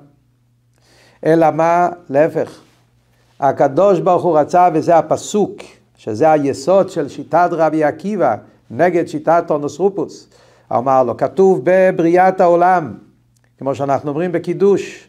אלא 1.27 1.51
מה? 1.51 1.89
להפך. 2.11 2.61
הקדוש 3.41 4.01
ברוך 4.01 4.23
הוא 4.23 4.39
רצה, 4.39 4.69
וזה 4.75 4.97
הפסוק, 4.97 5.63
שזה 5.97 6.31
היסוד 6.31 6.91
של 6.91 7.09
שיטת 7.09 7.49
רבי 7.53 7.85
עקיבא 7.85 8.37
נגד 8.71 9.07
שיטת 9.09 9.45
טונוס 9.47 9.79
רופוס. 9.79 10.29
אמר 10.73 11.03
לו, 11.03 11.17
כתוב 11.17 11.61
בבריאת 11.65 12.41
העולם, 12.41 12.95
כמו 13.59 13.75
שאנחנו 13.75 14.09
אומרים 14.09 14.33
בקידוש, 14.33 15.09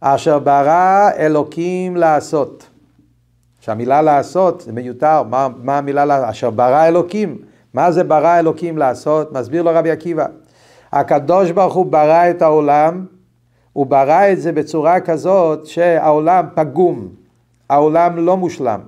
אשר 0.00 0.38
ברא 0.38 1.10
אלוקים 1.16 1.96
לעשות. 1.96 2.66
שהמילה 3.68 4.02
לעשות 4.02 4.60
זה 4.60 4.72
מיותר, 4.72 5.22
מה, 5.22 5.48
מה 5.62 5.78
המילה? 5.78 6.30
אשר 6.30 6.50
ברא 6.50 6.86
אלוקים. 6.86 7.38
מה 7.74 7.92
זה 7.92 8.04
ברא 8.04 8.38
אלוקים 8.38 8.78
לעשות? 8.78 9.32
מסביר 9.32 9.62
לו 9.62 9.70
רבי 9.74 9.90
עקיבא. 9.90 10.26
הקדוש 10.92 11.50
ברוך 11.50 11.74
הוא 11.74 11.86
ברא 11.86 12.30
את 12.30 12.42
העולם, 12.42 13.06
הוא 13.72 13.86
ברא 13.86 14.32
את 14.32 14.40
זה 14.40 14.52
בצורה 14.52 15.00
כזאת 15.00 15.66
שהעולם 15.66 16.46
פגום, 16.54 17.08
העולם 17.70 18.16
לא 18.16 18.36
מושלם. 18.36 18.80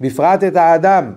בפרט 0.00 0.44
את 0.44 0.56
האדם. 0.56 1.12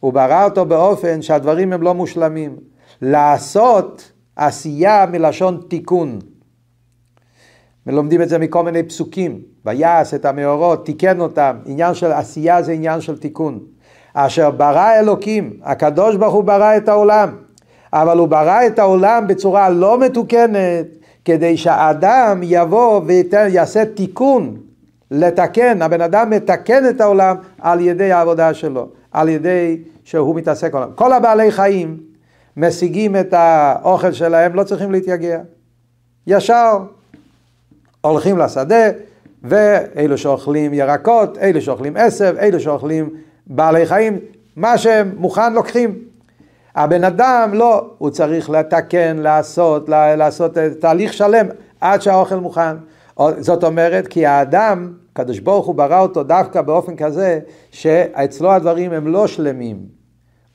הוא 0.00 0.12
ברא 0.12 0.44
אותו 0.44 0.64
באופן 0.64 1.22
שהדברים 1.22 1.72
הם 1.72 1.82
לא 1.82 1.94
מושלמים. 1.94 2.56
לעשות 3.02 4.12
עשייה 4.36 5.06
מלשון 5.06 5.60
תיקון. 5.68 6.18
לומדים 7.86 8.22
את 8.22 8.28
זה 8.28 8.38
מכל 8.38 8.64
מיני 8.64 8.82
פסוקים. 8.82 9.42
ויעש 9.68 10.14
את 10.14 10.24
המאורות, 10.24 10.86
תיקן 10.86 11.20
אותם. 11.20 11.56
עניין 11.66 11.94
של 11.94 12.12
עשייה 12.12 12.62
זה 12.62 12.72
עניין 12.72 13.00
של 13.00 13.18
תיקון. 13.18 13.58
אשר 14.14 14.50
ברא 14.50 14.98
אלוקים, 14.98 15.52
הקדוש 15.62 16.16
ברוך 16.16 16.34
הוא 16.34 16.44
ברא 16.44 16.76
את 16.76 16.88
העולם. 16.88 17.28
אבל 17.92 18.18
הוא 18.18 18.28
ברא 18.28 18.66
את 18.66 18.78
העולם 18.78 19.26
בצורה 19.26 19.70
לא 19.70 19.98
מתוקנת, 19.98 20.86
כדי 21.24 21.56
שהאדם 21.56 22.40
יבוא 22.42 23.00
ויעשה 23.06 23.84
תיקון, 23.84 24.56
לתקן, 25.10 25.82
הבן 25.82 26.00
אדם 26.00 26.30
מתקן 26.30 26.88
את 26.88 27.00
העולם 27.00 27.36
על 27.60 27.80
ידי 27.80 28.12
העבודה 28.12 28.54
שלו, 28.54 28.88
על 29.12 29.28
ידי 29.28 29.78
שהוא 30.04 30.36
מתעסק 30.36 30.72
בעולם. 30.72 30.90
כל 30.94 31.12
הבעלי 31.12 31.50
חיים 31.50 31.96
משיגים 32.56 33.16
את 33.16 33.32
האוכל 33.32 34.12
שלהם, 34.12 34.54
לא 34.54 34.62
צריכים 34.62 34.92
להתייגע. 34.92 35.38
ישר 36.26 36.78
הולכים 38.00 38.38
לשדה, 38.38 38.88
ואלו 39.42 40.18
שאוכלים 40.18 40.74
ירקות, 40.74 41.38
אלו 41.38 41.60
שאוכלים 41.60 41.96
עשב, 41.96 42.34
אלו 42.40 42.60
שאוכלים 42.60 43.10
בעלי 43.46 43.86
חיים, 43.86 44.18
מה 44.56 44.78
שהם 44.78 45.14
מוכן 45.16 45.52
לוקחים. 45.52 45.98
הבן 46.74 47.04
אדם 47.04 47.50
לא, 47.54 47.90
הוא 47.98 48.10
צריך 48.10 48.50
לתקן, 48.50 49.16
לעשות, 49.16 49.88
לעשות 49.88 50.58
תהליך 50.80 51.12
שלם 51.12 51.46
עד 51.80 52.02
שהאוכל 52.02 52.34
מוכן. 52.34 52.76
זאת 53.38 53.64
אומרת, 53.64 54.06
כי 54.06 54.26
האדם, 54.26 54.92
הקדוש 55.12 55.38
ברוך 55.38 55.66
הוא 55.66 55.74
ברא 55.74 56.00
אותו 56.00 56.22
דווקא 56.22 56.62
באופן 56.62 56.96
כזה, 56.96 57.40
שאצלו 57.70 58.52
הדברים 58.52 58.92
הם 58.92 59.06
לא 59.06 59.26
שלמים. 59.26 59.78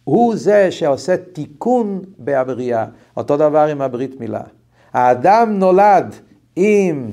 הוא 0.04 0.36
זה 0.36 0.72
שעושה 0.72 1.18
תיקון 1.18 2.02
בהבריאה. 2.18 2.86
אותו 3.18 3.38
דבר 3.38 3.66
עם 3.66 3.82
הברית 3.82 4.20
מילה. 4.20 4.42
האדם 4.94 5.54
נולד 5.60 6.16
עם 6.56 7.08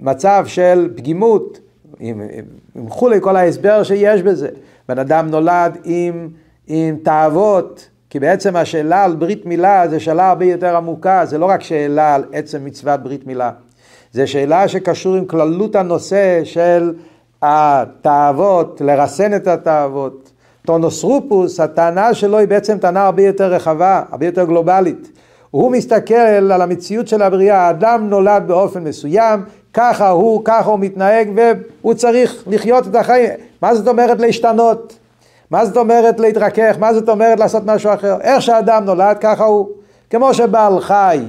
מצב 0.00 0.44
של 0.46 0.90
פגימות, 0.96 1.58
עם, 2.00 2.20
עם, 2.20 2.44
עם 2.74 2.88
כולי 2.88 3.18
כל 3.20 3.36
ההסבר 3.36 3.82
שיש 3.82 4.22
בזה. 4.22 4.48
בן 4.88 4.98
אדם 4.98 5.26
נולד 5.26 5.78
עם, 5.84 6.28
עם 6.66 6.96
תאוות, 7.02 7.88
כי 8.10 8.20
בעצם 8.20 8.56
השאלה 8.56 9.04
על 9.04 9.16
ברית 9.16 9.46
מילה 9.46 9.88
זה 9.88 10.00
שאלה 10.00 10.28
הרבה 10.28 10.44
יותר 10.44 10.76
עמוקה, 10.76 11.22
זה 11.24 11.38
לא 11.38 11.46
רק 11.46 11.62
שאלה 11.62 12.14
על 12.14 12.24
עצם 12.32 12.64
מצוות 12.64 13.02
ברית 13.02 13.26
מילה. 13.26 13.50
זה 14.12 14.26
שאלה 14.26 14.68
שקשור 14.68 15.14
עם 15.14 15.24
כללות 15.24 15.76
הנושא 15.76 16.40
של 16.44 16.94
התאוות, 17.42 18.80
לרסן 18.84 19.34
את 19.34 19.46
התאוות. 19.46 20.30
טונוס 20.66 21.02
רופוס, 21.02 21.60
הטענה 21.60 22.14
שלו 22.14 22.38
היא 22.38 22.48
בעצם 22.48 22.78
טענה 22.78 23.04
הרבה 23.04 23.22
יותר 23.22 23.52
רחבה, 23.52 24.02
הרבה 24.10 24.26
יותר 24.26 24.44
גלובלית. 24.44 25.12
הוא 25.50 25.72
מסתכל 25.72 26.14
על 26.14 26.62
המציאות 26.62 27.08
של 27.08 27.22
הבריאה, 27.22 27.58
האדם 27.58 28.08
נולד 28.10 28.42
באופן 28.46 28.84
מסוים, 28.84 29.40
ככה 29.74 30.08
הוא, 30.08 30.42
ככה 30.44 30.70
הוא 30.70 30.78
מתנהג, 30.78 31.28
והוא 31.36 31.94
צריך 31.94 32.44
לחיות 32.46 32.86
את 32.86 32.94
החיים. 32.94 33.30
מה 33.62 33.74
זאת 33.74 33.88
אומרת 33.88 34.20
להשתנות? 34.20 34.98
מה 35.50 35.66
זאת 35.66 35.76
אומרת 35.76 36.20
להתרכך? 36.20 36.76
מה 36.78 36.94
זאת 36.94 37.08
אומרת 37.08 37.40
לעשות 37.40 37.62
משהו 37.66 37.94
אחר? 37.94 38.20
איך 38.20 38.42
שהאדם 38.42 38.84
נולד, 38.84 39.16
ככה 39.20 39.44
הוא. 39.44 39.68
כמו 40.10 40.34
שבעל 40.34 40.80
חי, 40.80 41.20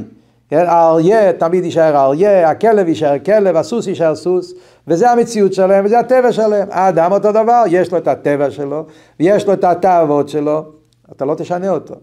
כן, 0.49 0.65
האריה 0.67 1.33
תמיד 1.33 1.63
יישאר 1.63 1.97
אריה, 1.97 2.49
הכלב 2.49 2.87
יישאר 2.87 3.19
כלב, 3.25 3.55
הסוס 3.55 3.87
יישאר 3.87 4.15
סוס, 4.15 4.53
וזה 4.87 5.11
המציאות 5.11 5.53
שלהם 5.53 5.85
וזה 5.85 5.99
הטבע 5.99 6.31
שלהם. 6.31 6.67
האדם 6.71 7.11
אותו 7.11 7.31
דבר, 7.31 7.63
יש 7.67 7.91
לו 7.91 7.97
את 7.97 8.07
הטבע 8.07 8.51
שלו, 8.51 8.85
ויש 9.19 9.47
לו 9.47 9.53
את 9.53 9.63
התאוות 9.63 10.29
שלו, 10.29 10.65
אתה 11.11 11.25
לא 11.25 11.35
תשנה 11.35 11.69
אותו. 11.69 11.95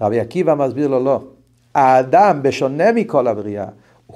רבי 0.00 0.20
עקיבא 0.20 0.54
מסביר 0.54 0.88
לו 0.88 1.04
לא. 1.04 1.20
האדם, 1.74 2.38
בשונה 2.42 2.92
מכל 2.92 3.26
הבריאה, 3.26 3.66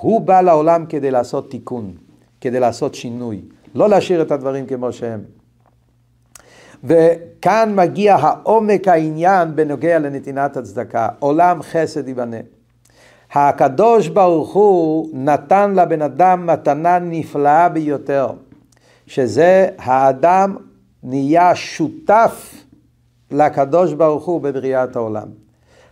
הוא 0.00 0.21
בא 0.21 0.41
לעולם 0.41 0.87
כדי 0.87 1.11
לעשות 1.11 1.50
תיקון, 1.50 1.93
כדי 2.41 2.61
לעשות 2.61 2.95
שינוי, 2.95 3.43
לא 3.75 3.88
להשאיר 3.88 4.23
את 4.23 4.31
הדברים 4.31 4.67
כמו 4.67 4.93
שהם. 4.93 5.21
וכאן 6.85 7.73
מגיע 7.76 8.15
העומק 8.15 8.89
העניין 8.89 9.56
בנוגע 9.56 9.99
לנתינת 9.99 10.56
הצדקה, 10.56 11.09
עולם 11.19 11.63
חסד 11.63 12.09
ייבנה. 12.09 12.37
הקדוש 13.32 14.09
ברוך 14.09 14.52
הוא 14.52 15.09
נתן 15.13 15.75
לבן 15.75 16.02
אדם 16.02 16.47
מתנה 16.47 16.99
נפלאה 16.99 17.69
ביותר, 17.69 18.30
שזה 19.06 19.69
האדם 19.78 20.56
נהיה 21.02 21.54
שותף 21.54 22.65
לקדוש 23.30 23.93
ברוך 23.93 24.25
הוא 24.25 24.41
בבריאת 24.41 24.97
העולם. 24.97 25.46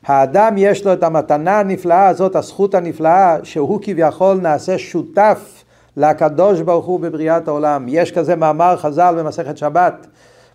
האדם 0.07 0.55
יש 0.59 0.87
לו 0.87 0.93
את 0.93 1.03
המתנה 1.03 1.61
הנפלאה 1.61 2.09
הזאת, 2.09 2.37
הזכות 2.37 2.75
הנפלאה, 2.75 3.37
שהוא 3.43 3.79
כביכול 3.83 4.37
נעשה 4.37 4.79
שותף 4.79 5.65
לקדוש 5.97 6.61
ברוך 6.61 6.87
הוא 6.87 7.01
בבריאת 7.01 7.49
העולם. 7.49 7.87
יש 7.89 8.13
כזה 8.13 8.37
מאמר 8.37 8.77
חז"ל 8.77 9.15
במסכת 9.19 9.57
שבת, 9.57 10.07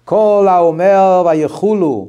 כל 0.06 0.48
האומר 0.50 1.24
ויחולו 1.30 2.08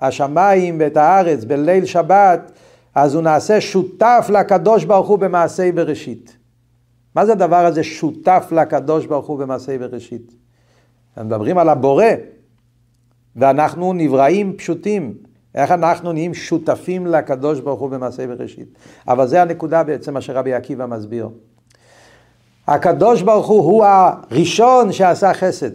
השמיים 0.00 0.76
ואת 0.80 0.96
הארץ 0.96 1.44
בליל 1.44 1.84
שבת, 1.84 2.52
אז 2.94 3.14
הוא 3.14 3.22
נעשה 3.22 3.60
שותף 3.60 4.30
לקדוש 4.32 4.84
ברוך 4.84 5.08
הוא 5.08 5.18
במעשי 5.18 5.72
בראשית. 5.72 6.36
מה 7.14 7.26
זה 7.26 7.32
הדבר 7.32 7.66
הזה 7.66 7.84
שותף 7.84 8.48
לקדוש 8.52 9.06
ברוך 9.06 9.26
הוא 9.26 9.38
במעשי 9.38 9.78
בראשית? 9.78 10.34
מדברים 11.16 11.58
על 11.58 11.68
הבורא, 11.68 12.04
ואנחנו 13.36 13.92
נבראים 13.92 14.56
פשוטים. 14.56 15.27
איך 15.54 15.70
אנחנו 15.70 16.12
נהיים 16.12 16.34
שותפים 16.34 17.06
לקדוש 17.06 17.60
ברוך 17.60 17.80
הוא 17.80 17.90
במעשי 17.90 18.26
בראשית. 18.26 18.68
אבל 19.08 19.26
זה 19.26 19.42
הנקודה 19.42 19.82
בעצם 19.82 20.14
מה 20.14 20.20
שרבי 20.20 20.54
עקיבא 20.54 20.86
מסביר. 20.86 21.28
הקדוש 22.66 23.22
ברוך 23.22 23.46
הוא 23.46 23.64
הוא 23.64 23.84
הראשון 23.84 24.92
שעשה 24.92 25.34
חסד. 25.34 25.70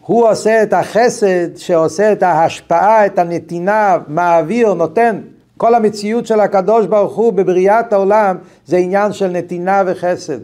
הוא 0.00 0.28
עושה 0.28 0.62
את 0.62 0.72
החסד 0.72 1.56
שעושה 1.56 2.12
את 2.12 2.22
ההשפעה, 2.22 3.06
את 3.06 3.18
הנתינה, 3.18 3.98
מעביר, 4.08 4.74
נותן. 4.74 5.20
כל 5.56 5.74
המציאות 5.74 6.26
של 6.26 6.40
הקדוש 6.40 6.86
ברוך 6.86 7.16
הוא 7.16 7.32
בבריאת 7.32 7.92
העולם 7.92 8.36
זה 8.66 8.76
עניין 8.76 9.12
של 9.12 9.28
נתינה 9.28 9.82
וחסד. 9.86 10.38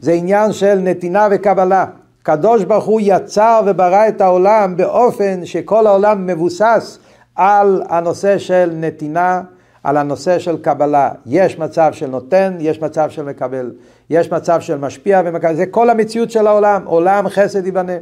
זה 0.00 0.12
עניין 0.12 0.52
של 0.52 0.74
נתינה 0.74 1.28
וקבלה. 1.30 1.86
קדוש 2.22 2.64
ברוך 2.64 2.84
הוא 2.84 3.00
יצר 3.02 3.62
וברא 3.66 4.08
את 4.08 4.20
העולם 4.20 4.76
באופן 4.76 5.46
שכל 5.46 5.86
העולם 5.86 6.26
מבוסס 6.26 6.98
על 7.36 7.82
הנושא 7.88 8.38
של 8.38 8.70
נתינה, 8.74 9.42
על 9.84 9.96
הנושא 9.96 10.38
של 10.38 10.56
קבלה. 10.62 11.10
יש 11.26 11.58
מצב 11.58 11.92
של 11.92 12.06
נותן, 12.06 12.56
יש 12.60 12.80
מצב 12.80 13.10
של 13.10 13.22
מקבל. 13.22 13.72
יש 14.10 14.32
מצב 14.32 14.60
של 14.60 14.78
משפיע 14.78 15.22
ומקבל. 15.24 15.54
זה 15.54 15.66
כל 15.66 15.90
המציאות 15.90 16.30
של 16.30 16.46
העולם. 16.46 16.82
עולם 16.84 17.28
חסד 17.28 17.66
ייבנה. 17.66 17.96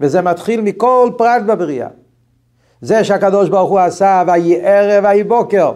וזה 0.00 0.22
מתחיל 0.22 0.60
מכל 0.60 1.10
פרט 1.18 1.42
בבריאה. 1.42 1.88
זה 2.80 3.04
שהקדוש 3.04 3.48
ברוך 3.48 3.70
הוא 3.70 3.78
עשה 3.78 4.22
ויהי 4.26 4.60
ערב 4.60 5.04
ויהי 5.04 5.24
בוקר. 5.24 5.72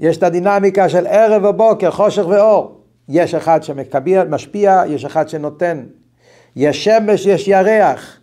יש 0.00 0.16
את 0.16 0.22
הדינמיקה 0.22 0.88
של 0.88 1.06
ערב 1.06 1.44
ובוקר, 1.44 1.90
חושך 1.90 2.26
ואור. 2.28 2.80
יש 3.08 3.34
אחד 3.34 3.62
שמשפיע, 3.62 4.82
יש 4.88 5.04
אחד 5.04 5.28
שנותן. 5.28 5.84
יש 6.56 6.84
שמש, 6.84 7.26
יש 7.26 7.48
ירח. 7.48 8.20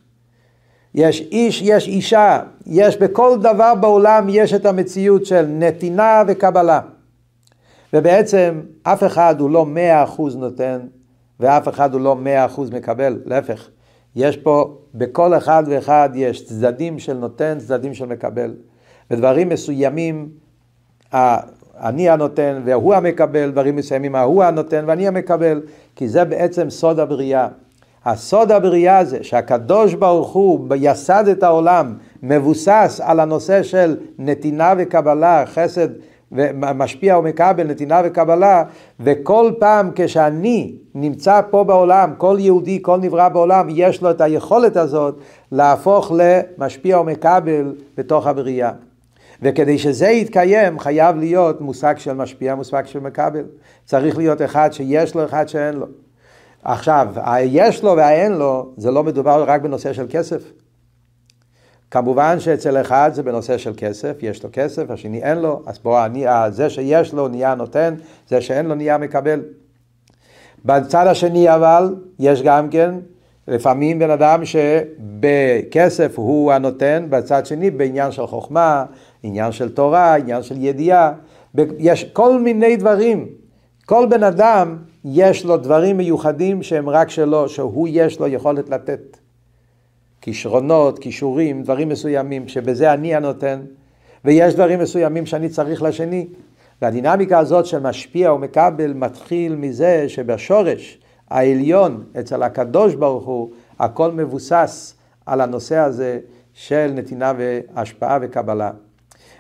יש 0.96 1.22
איש, 1.22 1.62
יש 1.62 1.88
אישה. 1.88 2.40
יש 2.66 2.98
בכל 2.98 3.38
דבר 3.42 3.76
בעולם 3.76 4.28
יש 4.30 4.54
את 4.54 4.66
המציאות 4.66 5.26
של 5.26 5.46
נתינה 5.50 6.24
וקבלה. 6.28 6.80
ובעצם 7.94 8.62
אף 8.84 9.04
אחד 9.04 9.40
הוא 9.40 9.50
לא 9.50 9.66
מאה 9.66 10.04
אחוז 10.04 10.36
נותן 10.36 10.80
ואף 11.40 11.68
אחד 11.68 11.94
הוא 11.94 12.02
לא 12.02 12.16
מאה 12.16 12.46
אחוז 12.46 12.70
מקבל, 12.70 13.22
להפך. 13.26 13.70
יש 14.16 14.38
פה, 14.38 14.78
בכל 14.96 15.34
אחד 15.34 15.64
ואחד 15.68 16.10
יש 16.16 16.46
צדדים 16.46 17.00
של 17.00 17.14
נותן, 17.14 17.58
צדדים 17.60 17.94
של 17.94 18.06
מקבל. 18.06 18.56
בדברים 19.10 19.50
מסוימים, 19.50 20.30
אני 21.80 22.10
הנותן 22.10 22.62
והוא 22.66 22.94
המקבל, 22.94 23.52
דברים 23.52 23.76
מסוימים 23.76 24.16
ההוא 24.16 24.44
הנותן 24.44 24.86
ואני 24.88 25.08
המקבל, 25.08 25.62
כי 25.96 26.08
זה 26.08 26.26
בעצם 26.26 26.70
סוד 26.70 27.00
הבריאה. 27.00 27.48
הסוד 28.06 28.52
הבריאה 28.52 29.06
זה 29.06 29.24
שהקדוש 29.24 29.94
ברוך 29.94 30.34
הוא 30.34 30.68
יסד 30.76 31.28
את 31.28 31.44
העולם 31.44 31.94
מבוסס 32.24 33.02
על 33.04 33.20
הנושא 33.20 33.64
של 33.64 33.98
נתינה 34.20 34.74
וקבלה, 34.78 35.44
חסד 35.46 35.88
ומשפיע 36.32 37.18
ומקבל, 37.18 37.68
נתינה 37.68 38.02
וקבלה, 38.06 38.64
וכל 39.00 39.52
פעם 39.60 39.90
כשאני 39.96 40.76
נמצא 40.96 41.42
פה 41.50 41.64
בעולם, 41.64 42.14
כל 42.18 42.38
יהודי, 42.40 42.80
כל 42.82 42.98
נברא 42.98 43.30
בעולם, 43.30 43.68
יש 43.70 44.02
לו 44.02 44.12
את 44.12 44.22
היכולת 44.22 44.78
הזאת 44.78 45.20
להפוך 45.52 46.12
למשפיע 46.16 47.00
ומקבל 47.00 47.76
בתוך 47.98 48.28
הבריאה. 48.28 48.72
וכדי 49.42 49.78
שזה 49.78 50.08
יתקיים 50.08 50.80
חייב 50.80 51.16
להיות 51.18 51.62
מושג 51.62 51.98
של 51.98 52.14
משפיע, 52.14 52.56
מושג 52.56 52.86
של 52.86 53.00
מקבל. 53.00 53.44
צריך 53.86 54.18
להיות 54.18 54.42
אחד 54.42 54.74
שיש 54.74 55.16
לו, 55.16 55.26
אחד 55.26 55.48
שאין 55.48 55.74
לו. 55.76 55.86
עכשיו, 56.64 57.08
היש 57.16 57.84
לו 57.84 57.98
והאין 57.98 58.32
לו, 58.32 58.74
זה 58.78 58.92
לא 58.92 59.04
מדובר 59.04 59.44
רק 59.48 59.62
בנושא 59.62 59.94
של 59.94 60.06
כסף. 60.10 60.52
כמובן 61.92 62.40
שאצל 62.40 62.82
אחד 62.82 63.12
זה 63.14 63.24
בנושא 63.24 63.58
של 63.58 63.74
כסף, 63.78 64.18
יש 64.22 64.44
לו 64.44 64.50
כסף, 64.54 64.90
השני 64.90 65.24
אין 65.24 65.38
לו, 65.38 65.62
אז 65.66 65.80
בוא, 65.80 66.06
אני, 66.06 66.26
זה 66.50 66.70
שיש 66.70 67.14
לו 67.14 67.28
נהיה 67.28 67.56
נותן, 67.56 67.94
זה 68.28 68.42
שאין 68.42 68.66
לו 68.66 68.76
נהיה 68.76 68.98
מקבל. 68.98 69.42
בצד 70.66 71.08
השני 71.08 71.56
אבל, 71.56 71.96
יש 72.20 72.42
גם 72.42 72.70
כן, 72.70 72.96
לפעמים 73.48 74.00
בן 74.00 74.10
אדם 74.10 74.42
שבכסף 74.46 76.14
הוא 76.16 76.52
הנותן, 76.52 77.06
בצד 77.10 77.46
שני 77.46 77.72
בעניין 77.72 78.12
של 78.12 78.28
חוכמה, 78.28 78.86
עניין 79.24 79.52
של 79.52 79.70
תורה, 79.70 80.16
עניין 80.16 80.44
של 80.44 80.56
ידיעה, 80.58 81.12
יש 81.78 82.04
כל 82.04 82.40
מיני 82.40 82.76
דברים. 82.76 83.28
כל 83.86 84.06
בן 84.10 84.24
אדם 84.24 84.78
יש 85.06 85.46
לו 85.46 85.58
דברים 85.58 85.98
מיוחדים 85.98 86.64
שהם 86.64 86.90
רק 86.90 87.10
שלו, 87.10 87.50
שהוא 87.50 87.88
יש 87.92 88.20
לו 88.20 88.28
יכולת 88.28 88.70
לתת. 88.70 89.18
כישרונות, 90.22 91.00
כישורים, 91.00 91.64
דברים 91.64 91.90
מסוימים, 91.90 92.48
שבזה 92.48 92.94
אני 92.94 93.16
הנותן, 93.16 93.62
ויש 94.26 94.54
דברים 94.54 94.80
מסוימים 94.80 95.26
שאני 95.26 95.50
צריך 95.50 95.82
לשני. 95.82 96.28
והדינמיקה 96.82 97.40
הזאת 97.40 97.66
של 97.66 97.80
משפיע 97.80 98.34
ומקבל 98.34 98.94
מתחיל 98.94 99.56
מזה 99.56 100.06
שבשורש 100.08 101.00
העליון 101.30 102.04
אצל 102.20 102.44
הקדוש 102.44 102.96
ברוך 102.96 103.26
הוא, 103.26 103.52
הכל 103.80 104.12
מבוסס 104.12 104.96
על 105.26 105.42
הנושא 105.42 105.78
הזה 105.78 106.20
של 106.54 106.92
נתינה 106.96 107.34
והשפעה 107.38 108.18
וקבלה. 108.22 108.72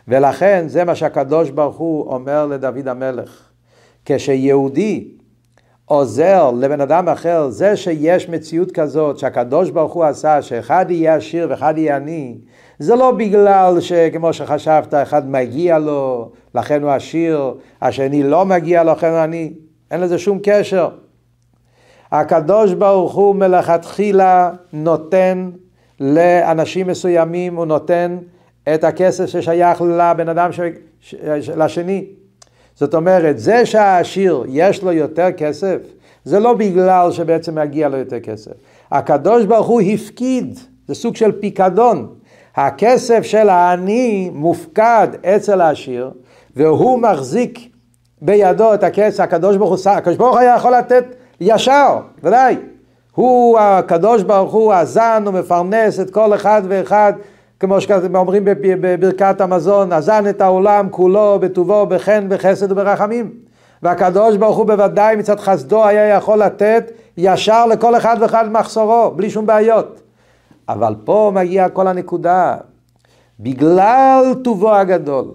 ולכן 0.08 0.63
זה 0.67 0.84
מה 0.84 0.95
שהקדוש 0.95 1.49
ברוך 1.49 1.78
הוא 1.78 2.08
אומר 2.08 2.45
לדוד 2.45 2.88
המלך. 2.88 3.49
כשיהודי 4.06 5.08
עוזר 5.86 6.52
לבן 6.52 6.82
אדם 6.82 7.10
אחר, 7.10 7.50
זה 7.50 7.76
שיש 7.76 8.30
מציאות 8.30 8.72
כזאת 8.72 9.17
שהקדוש 9.17 9.69
ברוך 9.69 9.93
הוא 9.93 10.04
עשה, 10.04 10.41
שאחד 10.41 10.86
יהיה 10.89 11.15
עשיר 11.15 11.48
ואחד 11.50 11.78
יהיה 11.78 11.96
עני, 11.96 12.38
זה 12.80 12.96
לא 12.96 13.12
בגלל 13.12 13.80
שכמו 13.80 14.34
שחשבת, 14.34 14.93
אחד 14.93 15.30
מגיע 15.30 15.80
לו, 15.80 16.32
לכן 16.56 16.84
הוא 16.84 16.91
עשיר, 16.91 17.54
השני 17.82 18.24
לא 18.24 18.46
מגיע 18.46 18.84
לו, 18.84 18.91
לכן 18.91 19.10
הוא 19.10 19.17
עני. 19.17 19.54
אין 19.91 20.02
לזה 20.02 20.17
שום 20.17 20.39
קשר. 20.43 20.89
הקדוש 22.12 22.74
ברוך 22.74 23.13
הוא 23.13 23.36
מלכתחילה 23.36 24.52
נותן 24.74 25.50
לאנשים 26.00 26.88
מסוימים, 26.88 27.56
הוא 27.56 27.65
נותן 27.65 28.17
את 28.74 28.84
הכסף 28.84 29.26
ששייך 29.26 29.82
לבן 29.82 30.30
אדם 30.30 30.52
ש... 30.52 30.60
ש... 31.02 31.15
לשני. 31.56 32.06
זאת 32.76 32.96
אומרת, 32.96 33.40
זה 33.40 33.66
שהעשיר 33.66 34.44
יש 34.48 34.84
לו 34.84 34.92
יותר 34.92 35.32
כסף, 35.32 35.78
זה 36.26 36.40
לא 36.40 36.54
בגלל 36.54 37.12
שבעצם 37.12 37.56
מגיע 37.56 37.90
לו 37.90 37.98
יותר 37.98 38.20
כסף. 38.20 38.52
הקדוש 38.92 39.46
ברוך 39.46 39.68
הוא 39.68 39.82
הפקיד, 39.82 40.60
זה 40.88 40.96
סוג 40.96 41.16
של 41.16 41.32
פיקדון. 41.32 42.08
הכסף 42.56 43.22
של 43.24 43.50
העני 43.50 44.30
מופקד 44.34 45.08
אצל 45.26 45.62
העשיר, 45.62 46.12
והוא 46.56 47.00
מחזיק 47.00 47.60
בידו 48.22 48.74
את 48.74 48.84
הכסף, 48.84 49.20
הקדוש 49.20 49.58
ברוך 49.58 49.86
הוא, 49.86 49.92
הקדוש 49.92 50.18
ברוך 50.18 50.32
הוא 50.32 50.40
היה 50.40 50.56
יכול 50.56 50.76
לתת 50.76 51.06
ישר, 51.42 51.98
ודאי. 52.24 52.56
הוא, 53.16 53.60
הקדוש 53.60 54.24
ברוך 54.24 54.54
הוא, 54.54 54.74
הזן 54.74 55.24
ומפרנס 55.28 56.00
את 56.00 56.10
כל 56.10 56.34
אחד 56.34 56.62
ואחד 56.68 57.14
כמו 57.60 57.82
שאומרים 57.82 58.44
בברכת 58.46 59.42
המזון, 59.42 59.94
אזן 59.94 60.30
את 60.30 60.42
העולם 60.42 60.88
כולו 60.92 61.39
בטובו, 61.42 61.86
בחן, 61.86 62.26
בחסד 62.30 62.72
וברחמים. 62.72 63.32
והקדוש 63.84 64.38
ברוך 64.38 64.58
הוא 64.58 64.66
בוודאי 64.66 65.16
מצד 65.16 65.39
חסדו 65.39 65.86
היה 65.86 66.08
יכול 66.08 66.38
לתת 66.38 66.92
ישר 67.18 67.66
לכל 67.66 67.98
אחד 67.98 68.18
ואחד 68.20 68.52
מחסורו, 68.52 69.12
בלי 69.16 69.30
שום 69.30 69.46
בעיות. 69.46 70.02
אבל 70.70 70.96
פה 71.04 71.32
מגיעה 71.34 71.70
כל 71.70 71.88
הנקודה. 71.88 72.58
בגלל 73.39 74.34
טובו 74.44 74.76
הגדול, 74.76 75.26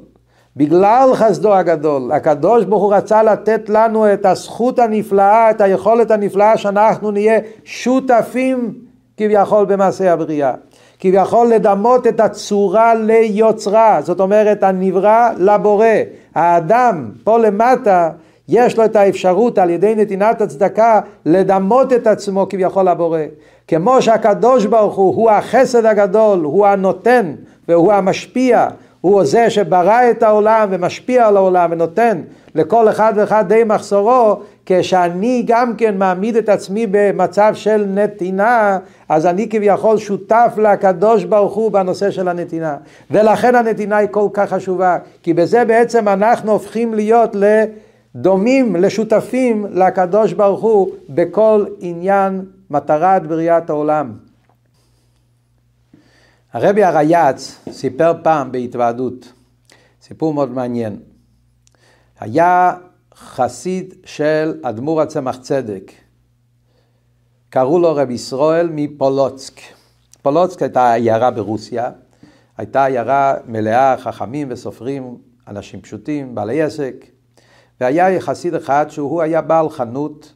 בגלל 0.57 1.11
חסדו 1.15 1.55
הגדול, 1.55 2.13
הקדוש 2.13 2.65
ברוך 2.65 2.83
הוא 2.83 2.95
רצה 2.95 3.23
לתת 3.23 3.69
לנו 3.69 4.13
את 4.13 4.27
הזכות 4.27 4.79
הנפלאה, 4.79 5.51
את 5.51 5.61
היכולת 5.61 6.11
הנפלאה 6.11 6.57
שאנחנו 6.57 7.11
נהיה 7.11 7.39
שותפים 7.65 8.75
כביכול 9.17 9.65
במעשה 9.65 10.13
הבריאה. 10.13 10.55
כביכול 10.99 11.47
לדמות 11.47 12.07
את 12.07 12.21
הצורה 12.21 12.95
ליוצרה, 12.95 13.99
זאת 14.03 14.21
אומרת 14.21 14.63
הנברא 14.63 15.29
לבורא. 15.39 15.87
האדם 16.35 17.11
פה 17.25 17.39
למטה 17.39 18.11
יש 18.49 18.79
לו 18.79 18.85
את 18.85 18.97
האפשרות 18.97 19.59
על 19.59 19.71
ידי 19.71 19.95
נתינת 19.95 20.41
הצדקה 20.41 21.01
לדמות 21.27 21.93
את 21.93 22.07
עצמו 22.07 22.47
כביכול 22.49 22.89
לבורא. 22.89 23.21
כמו 23.69 24.03
שהקדוש 24.03 24.67
ברוך 24.67 24.97
הוא 24.97 25.15
הוא 25.15 25.31
החסד 25.31 25.85
הגדול, 25.85 26.41
הוא 26.45 26.67
הנותן 26.67 27.35
והוא 27.69 27.93
המשפיע, 27.93 28.69
הוא 29.01 29.25
זה 29.25 29.51
שברא 29.51 30.11
את 30.11 30.23
העולם 30.23 30.69
ומשפיע 30.71 31.29
על 31.29 31.37
העולם 31.37 31.73
ונותן 31.73 32.21
לכל 32.55 32.89
אחד 32.89 33.13
ואחד 33.17 33.45
די 33.49 33.65
מחסורו, 33.67 34.41
כשאני 34.67 35.43
גם 35.47 35.77
כן 35.77 35.99
מעמיד 35.99 36.37
את 36.37 36.49
עצמי 36.49 36.87
במצב 36.91 37.53
של 37.55 37.85
נתינה, 37.89 38.79
אז 39.09 39.27
אני 39.27 39.49
כביכול 39.49 39.99
שותף 39.99 40.55
לקדוש 40.57 41.25
ברוך 41.25 41.55
הוא 41.55 41.73
בנושא 41.73 42.11
של 42.11 42.29
הנתינה. 42.29 42.77
ולכן 43.11 43.55
הנתינה 43.55 43.97
היא 43.97 44.09
כל 44.11 44.29
כך 44.33 44.53
חשובה, 44.53 44.99
כי 45.23 45.35
בזה 45.35 45.65
בעצם 45.65 46.09
אנחנו 46.09 46.53
הופכים 46.53 46.95
להיות 46.95 47.37
לדומים, 48.15 48.77
לשותפים 48.77 49.67
לקדוש 49.71 50.33
ברוך 50.33 50.61
הוא 50.61 50.91
בכל 51.09 51.65
עניין 51.81 52.45
מטרת 52.71 53.27
בריאת 53.27 53.71
העולם. 53.71 54.13
הרבי 56.53 56.85
הרייץ 56.85 57.59
סיפר 57.71 58.13
פעם 58.23 58.53
בהתוועדות, 58.53 59.33
סיפור 60.03 60.35
מאוד 60.35 60.51
מעניין. 60.51 60.97
היה 62.21 62.75
חסיד 63.15 63.95
של 64.05 64.61
אדמו"ר 64.63 65.03
הצמח 65.03 65.37
צדק. 65.37 65.93
קראו 67.51 67.79
לו 67.79 67.95
רב 67.95 68.11
ישראל 68.11 68.69
מפולוצק. 68.73 69.61
פולוצק 70.23 70.63
הייתה 70.63 70.93
עיירה 70.93 71.31
ברוסיה, 71.31 71.91
הייתה 72.57 72.85
עיירה 72.85 73.35
מלאה 73.47 73.97
חכמים 73.97 74.49
וסופרים, 74.51 75.19
אנשים 75.49 75.81
פשוטים, 75.81 76.35
בעלי 76.35 76.63
עסק, 76.63 77.07
והיה 77.81 78.21
חסיד 78.21 78.55
אחד 78.55 78.87
שהוא 78.89 79.23
היה 79.23 79.43
בעל 79.43 79.69
חנות, 79.69 80.35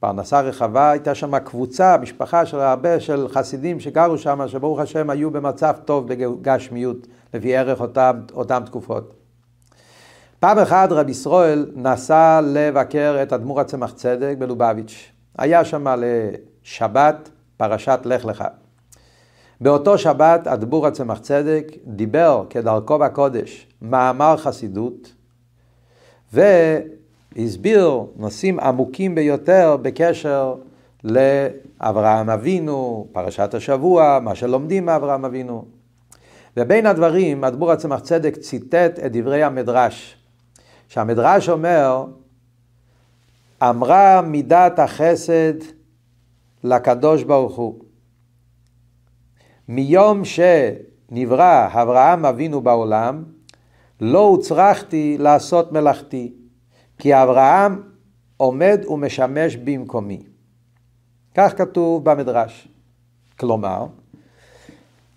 פרנסה 0.00 0.40
רחבה, 0.40 0.90
הייתה 0.90 1.14
שם 1.14 1.38
קבוצה, 1.38 1.96
משפחה 2.02 2.46
של 2.46 2.58
הרבה 2.60 3.00
של 3.00 3.28
חסידים 3.28 3.80
שגרו 3.80 4.18
שם, 4.18 4.48
שברוך 4.48 4.78
השם 4.78 5.10
היו 5.10 5.30
במצב 5.30 5.74
טוב 5.84 6.08
בגשמיות, 6.08 7.06
לפי 7.34 7.56
ערך 7.56 7.80
אותם, 7.80 8.20
אותם 8.32 8.62
תקופות. 8.66 9.21
פעם 10.42 10.58
אחת 10.58 10.92
רב 10.92 11.08
ישראל 11.08 11.66
נסע 11.74 12.40
לבקר 12.44 13.18
את 13.22 13.32
אדמו"ר 13.32 13.60
הצמח 13.60 13.92
צדק 13.92 14.34
בלובביץ'. 14.38 15.12
היה 15.38 15.64
שם 15.64 15.86
לשבת 15.96 17.30
פרשת 17.56 18.00
לך 18.04 18.24
לך. 18.24 18.44
באותו 19.60 19.98
שבת 19.98 20.46
אדמו"ר 20.46 20.86
הצמח 20.86 21.18
צדק 21.18 21.72
דיבר 21.86 22.44
כדרכו 22.50 22.98
בקודש 22.98 23.66
מאמר 23.82 24.36
חסידות 24.36 25.12
והסביר 26.32 28.00
נושאים 28.16 28.60
עמוקים 28.60 29.14
ביותר 29.14 29.76
בקשר 29.82 30.54
לאברהם 31.04 32.30
אבינו, 32.30 33.06
פרשת 33.12 33.54
השבוע, 33.54 34.18
מה 34.22 34.34
שלומדים 34.34 34.86
מאברהם 34.86 35.24
אבינו. 35.24 35.64
ובין 36.56 36.86
הדברים, 36.86 37.44
אדמו"ר 37.44 37.72
הצמח 37.72 38.00
צדק 38.00 38.36
ציטט 38.36 38.98
את 39.06 39.12
דברי 39.12 39.42
המדרש. 39.42 40.21
שהמדרש 40.92 41.48
אומר, 41.48 42.04
אמרה 43.62 44.22
מידת 44.22 44.78
החסד 44.78 45.52
לקדוש 46.64 47.22
ברוך 47.22 47.56
הוא. 47.56 47.84
מיום 49.68 50.22
שנברא 50.24 51.68
אברהם 51.82 52.24
אבינו 52.26 52.60
בעולם, 52.60 53.24
לא 54.00 54.18
הוצרכתי 54.18 55.16
לעשות 55.18 55.72
מלאכתי, 55.72 56.32
כי 56.98 57.22
אברהם 57.22 57.82
עומד 58.36 58.80
ומשמש 58.88 59.56
במקומי. 59.56 60.22
כך 61.34 61.58
כתוב 61.58 62.04
במדרש. 62.04 62.68
כלומר, 63.38 63.86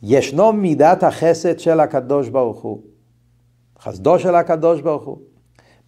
ישנו 0.03 0.53
מידת 0.53 1.03
החסד 1.03 1.59
של 1.59 1.79
הקדוש 1.79 2.29
ברוך 2.29 2.61
הוא, 2.61 2.81
חסדו 3.79 4.19
של 4.19 4.35
הקדוש 4.35 4.81
ברוך 4.81 5.03
הוא. 5.03 5.34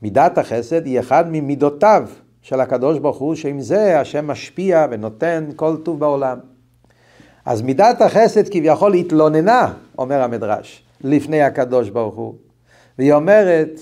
מידת 0.02 0.38
החסד 0.38 0.86
היא 0.86 1.00
אחד 1.00 1.26
ממידותיו 1.32 2.08
של 2.42 2.60
הקדוש 2.62 3.00
ברוך 3.00 3.18
הוא, 3.18 3.36
שעם 3.36 3.62
זה 3.62 4.00
השם 4.00 4.28
משפיע 4.28 4.88
ונותן 4.92 5.50
כל 5.56 5.78
טוב 5.84 6.00
בעולם. 6.00 6.38
אז 7.46 7.62
מידת 7.62 8.02
החסד 8.02 8.50
כביכול 8.50 8.94
התלוננה, 8.94 9.74
אומר 9.98 10.22
המדרש, 10.22 10.84
לפני 11.02 11.42
הקדוש 11.42 11.90
ברוך 11.90 12.16
הוא. 12.16 12.36
והיא 13.00 13.14
אומרת, 13.14 13.80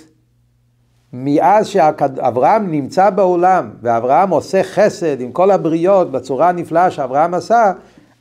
מאז 1.14 1.68
שאברהם 1.68 2.72
נמצא 2.72 3.10
בעולם, 3.10 3.70
ואברהם 3.82 4.30
עושה 4.30 4.64
חסד 4.64 5.22
עם 5.22 5.32
כל 5.32 5.52
הבריות 5.52 6.12
בצורה 6.12 6.50
הנפלאה 6.50 6.92
שאברהם 6.92 7.34
עשה, 7.34 7.74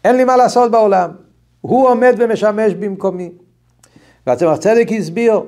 אין 0.04 0.16
לי 0.16 0.24
מה 0.24 0.37
לעשות 0.37 0.70
בעולם. 0.70 1.11
הוא 1.61 1.88
עומד 1.88 2.14
ומשמש 2.18 2.74
במקומי. 2.74 3.30
והצמח 4.26 4.57
צדק 4.57 4.87
הסביר 4.98 5.40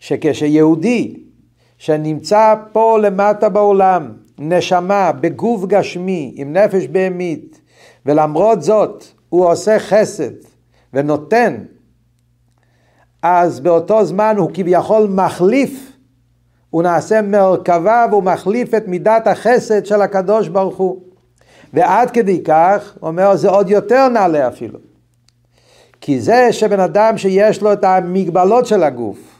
שכשיהודי 0.00 1.21
שנמצא 1.82 2.54
פה 2.72 2.98
למטה 2.98 3.48
בעולם, 3.48 4.12
נשמה 4.38 5.12
בגוף 5.12 5.64
גשמי 5.64 6.32
עם 6.36 6.52
נפש 6.52 6.86
בהמית, 6.86 7.60
ולמרות 8.06 8.62
זאת 8.62 9.04
הוא 9.28 9.46
עושה 9.46 9.78
חסד 9.78 10.30
ונותן, 10.92 11.56
אז 13.22 13.60
באותו 13.60 14.04
זמן 14.04 14.34
הוא 14.38 14.50
כביכול 14.54 15.06
מחליף, 15.06 15.92
הוא 16.70 16.82
נעשה 16.82 17.22
מרכבה 17.22 18.06
והוא 18.10 18.22
מחליף 18.22 18.74
את 18.74 18.88
מידת 18.88 19.26
החסד 19.26 19.86
של 19.86 20.02
הקדוש 20.02 20.48
ברוך 20.48 20.76
הוא. 20.76 21.02
ועד 21.72 22.10
כדי 22.10 22.42
כך, 22.44 22.96
הוא 23.00 23.08
אומר, 23.08 23.36
זה 23.36 23.48
עוד 23.48 23.70
יותר 23.70 24.08
נעלה 24.08 24.48
אפילו. 24.48 24.78
כי 26.00 26.20
זה 26.20 26.52
שבן 26.52 26.80
אדם 26.80 27.18
שיש 27.18 27.62
לו 27.62 27.72
את 27.72 27.84
המגבלות 27.84 28.66
של 28.66 28.82
הגוף, 28.82 29.31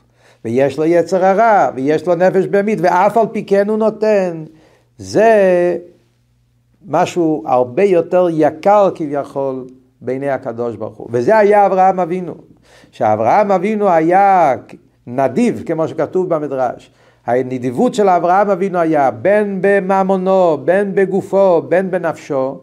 ויש 0.45 0.79
לו 0.79 0.85
יצר 0.85 1.25
הרע, 1.25 1.71
ויש 1.75 2.07
לו 2.07 2.15
נפש 2.15 2.47
בהמית, 2.47 2.79
ואף 2.83 3.17
על 3.17 3.27
פי 3.33 3.45
כן 3.45 3.69
הוא 3.69 3.79
נותן, 3.79 4.45
זה 4.99 5.77
משהו 6.87 7.43
הרבה 7.47 7.83
יותר 7.83 8.29
יקר 8.31 8.91
כביכול 8.95 9.67
בעיני 10.01 10.31
הקדוש 10.31 10.77
ברוך 10.77 10.97
הוא. 10.97 11.09
וזה 11.11 11.39
היה 11.39 11.67
אברהם 11.67 12.01
אבינו. 12.01 12.35
שאברהם 12.91 13.53
אבינו 13.53 13.89
היה 13.89 14.55
נדיב, 15.07 15.63
כמו 15.67 15.89
שכתוב 15.89 16.35
במדרש. 16.35 16.91
הנדיבות 17.27 17.95
של 17.95 18.09
אברהם 18.09 18.51
אבינו 18.51 18.79
היה 18.79 19.11
בין 19.11 19.59
בממונו, 19.61 20.59
בין 20.65 20.95
בגופו, 20.95 21.63
בין 21.63 21.91
בנפשו. 21.91 22.61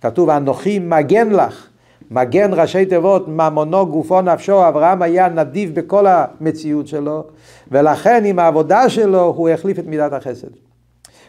כתוב, 0.00 0.30
אנוכי 0.30 0.78
מגן 0.78 1.30
לך. 1.30 1.68
מגן 2.10 2.50
ראשי 2.54 2.86
תיבות, 2.86 3.28
ממונו, 3.28 3.86
גופו, 3.86 4.20
נפשו, 4.20 4.68
אברהם 4.68 5.02
היה 5.02 5.28
נדיב 5.28 5.74
בכל 5.74 6.06
המציאות 6.06 6.86
שלו, 6.86 7.24
ולכן 7.70 8.24
עם 8.24 8.38
העבודה 8.38 8.88
שלו 8.88 9.34
הוא 9.36 9.48
החליף 9.48 9.78
את 9.78 9.86
מידת 9.86 10.12
החסד. 10.12 10.48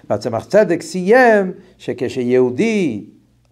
והצמח 0.09 0.45
צדק 0.45 0.81
סיים 0.81 1.51
שכשיהודי 1.77 3.05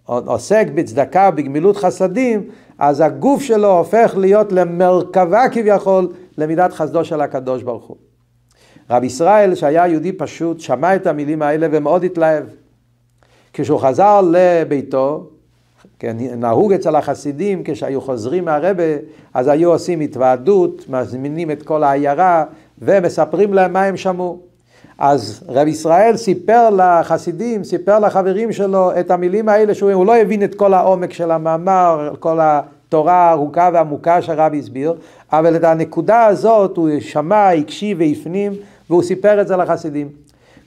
עוסק 0.05 0.67
בצדקה 0.75 1.29
ובגמילות 1.33 1.77
חסדים, 1.77 2.49
אז 2.79 3.01
הגוף 3.01 3.41
שלו 3.41 3.77
הופך 3.77 4.13
להיות 4.17 4.51
למרכבה 4.51 5.49
כביכול 5.49 6.07
למידת 6.37 6.73
חסדו 6.73 7.05
של 7.05 7.21
הקדוש 7.21 7.63
ברוך 7.63 7.85
הוא. 7.85 7.97
רב 8.89 9.03
ישראל 9.03 9.55
שהיה 9.55 9.87
יהודי 9.87 10.11
פשוט 10.11 10.59
שמע 10.59 10.95
את 10.95 11.07
המילים 11.07 11.41
האלה 11.41 11.67
ומאוד 11.71 12.03
התלהב. 12.03 12.43
כשהוא 13.53 13.79
חזר 13.79 14.21
לביתו, 14.31 15.29
כן, 15.99 16.17
נהוג 16.37 16.73
אצל 16.73 16.95
החסידים 16.95 17.61
כשהיו 17.65 18.01
חוזרים 18.01 18.45
מהרבה 18.45 18.83
אז 19.33 19.47
היו 19.47 19.71
עושים 19.71 19.99
התוועדות, 19.99 20.85
מזמינים 20.89 21.51
את 21.51 21.63
כל 21.63 21.83
העיירה 21.83 22.43
ומספרים 22.81 23.53
להם 23.53 23.73
מה 23.73 23.83
הם 23.83 23.97
שמעו. 23.97 24.39
אז 24.97 25.43
רב 25.47 25.67
ישראל 25.67 26.17
סיפר 26.17 26.69
לחסידים, 26.69 27.63
סיפר 27.63 27.99
לחברים 27.99 28.51
שלו 28.51 28.91
את 28.99 29.11
המילים 29.11 29.49
האלה 29.49 29.73
שהוא 29.73 30.05
לא 30.05 30.15
הבין 30.15 30.43
את 30.43 30.55
כל 30.55 30.73
העומק 30.73 31.13
של 31.13 31.31
המאמר, 31.31 32.13
כל 32.19 32.39
התורה 32.41 33.13
הארוכה 33.13 33.69
והעמוקה 33.73 34.21
שהרב 34.21 34.53
הסביר, 34.53 34.93
אבל 35.31 35.55
את 35.55 35.63
הנקודה 35.63 36.25
הזאת 36.25 36.77
הוא 36.77 36.89
שמע, 36.99 37.49
הקשיב 37.49 37.97
והפנים 37.99 38.53
והוא 38.89 39.03
סיפר 39.03 39.41
את 39.41 39.47
זה 39.47 39.57
לחסידים. 39.57 40.09